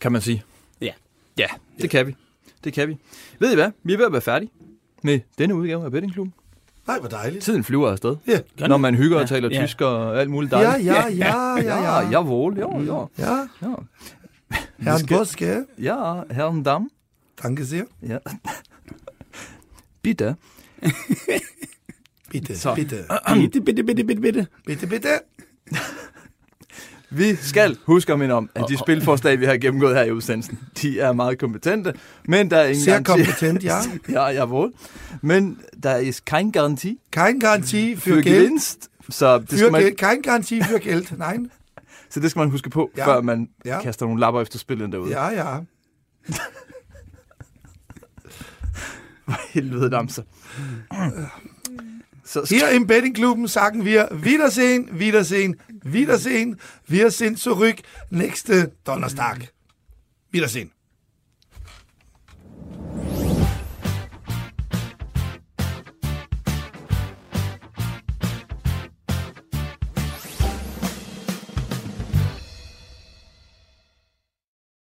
Kan 0.00 0.12
man 0.12 0.20
sige. 0.20 0.42
Ja. 0.80 0.92
Ja, 1.38 1.46
det 1.80 1.90
kan 1.90 2.06
vi. 2.06 2.16
Det 2.64 2.72
kan 2.72 2.88
vi. 2.88 2.96
Ved 3.38 3.52
I 3.52 3.54
hvad? 3.54 3.70
Vi 3.82 3.92
er 3.92 3.96
ved 3.96 4.06
at 4.06 4.12
være 4.12 4.20
færdige 4.22 4.50
med 5.02 5.20
denne 5.38 5.54
udgave 5.54 5.84
af 5.84 5.90
Bettingklubben. 5.90 6.34
Nej, 6.86 6.98
hvor 6.98 7.08
dejligt. 7.08 7.44
Tiden 7.44 7.64
flyver 7.64 7.90
afsted. 7.90 8.16
Ja. 8.26 8.40
Når 8.68 8.76
man 8.76 8.94
hygger 8.94 9.16
og 9.16 9.22
Ja, 9.22 9.26
taler 9.26 9.48
ja. 9.52 9.66
tysk 9.66 9.80
og 9.80 10.20
alt 10.20 10.30
muligt 10.30 10.52
Ja, 10.52 10.58
dejligt. 10.62 10.86
ja, 10.86 11.06
ja, 11.08 11.56
ja, 11.56 11.56
ja. 11.62 12.00
Ja, 12.00 12.08
jawohl, 12.10 12.58
jo, 12.58 12.80
jo. 12.80 13.08
Ja, 13.18 13.36
Ja, 13.62 13.74
Herrn 14.78 14.98
skal- 14.98 15.16
Boske. 15.18 15.64
ja 15.78 16.14
Herrn 16.30 16.62
Damm. 16.62 16.90
Danke 17.42 17.66
sehr. 17.66 17.84
Ja. 18.02 18.18
Bitte. 20.02 20.36
Bitte, 22.32 22.58
Så. 22.58 22.74
bitte, 22.74 23.04
Bitte, 23.34 23.60
bitte, 23.60 23.82
bitte, 23.84 24.04
bitte, 24.04 24.20
bitte. 24.22 24.46
bitte, 24.66 24.86
bitte. 24.86 25.08
Vi 27.10 27.36
skal 27.36 27.76
huske 27.84 28.12
at 28.12 28.18
minde 28.18 28.34
om, 28.34 28.50
at 28.54 28.64
de 28.68 28.78
spilforslag, 28.78 29.40
vi 29.40 29.44
har 29.44 29.56
gennemgået 29.56 29.94
her 29.96 30.02
i 30.02 30.12
udsendelsen, 30.12 30.58
de 30.82 31.00
er 31.00 31.12
meget 31.12 31.38
kompetente, 31.38 31.94
men 32.28 32.50
der 32.50 32.56
er 32.56 32.66
ingen 32.68 32.84
Sehr 32.84 33.00
garanti. 33.02 33.24
kompetent, 33.24 33.64
ja. 33.64 33.76
ja, 34.08 34.24
jawohl. 34.26 34.72
Men 35.22 35.60
der 35.82 35.96
ist 35.96 36.24
kein 36.24 36.52
Garantie 36.52 36.96
Kein 37.12 37.40
für, 37.40 37.96
für 37.96 38.14
Geld. 38.14 38.24
gevinst, 38.24 38.88
så 39.08 39.38
det, 39.38 39.58
skal 39.58 39.72
man. 39.72 39.94
Kein 39.98 40.22
Garantie 40.22 40.64
für 40.64 40.78
Geld. 40.78 41.18
Nein. 41.18 41.50
så 42.10 42.20
det 42.20 42.30
skal 42.30 42.40
man 42.40 42.50
huske 42.50 42.70
på, 42.70 42.90
Ja. 42.96 43.06
før 43.06 43.20
man 43.20 43.48
Ja. 43.64 43.80
kaster 43.82 44.06
nogle 44.06 44.20
lapper 44.20 44.40
efter 44.40 44.58
spillet 44.58 44.92
derude. 44.92 45.10
Ja, 45.10 45.28
ja. 45.28 45.58
Helvede 49.54 49.90
damser. 49.90 50.22
Hier 52.44 52.70
im 52.70 52.86
Bettingklubben 52.86 53.46
sagen 53.46 53.84
wir 53.84 54.08
Wiedersehen, 54.12 54.98
Wiedersehen, 54.98 55.60
Wiedersehen. 55.82 56.58
Wir 56.86 57.10
sind 57.10 57.38
zurück 57.38 57.76
nächste 58.10 58.72
Donnerstag. 58.84 59.52
Wiedersehen. 60.30 60.72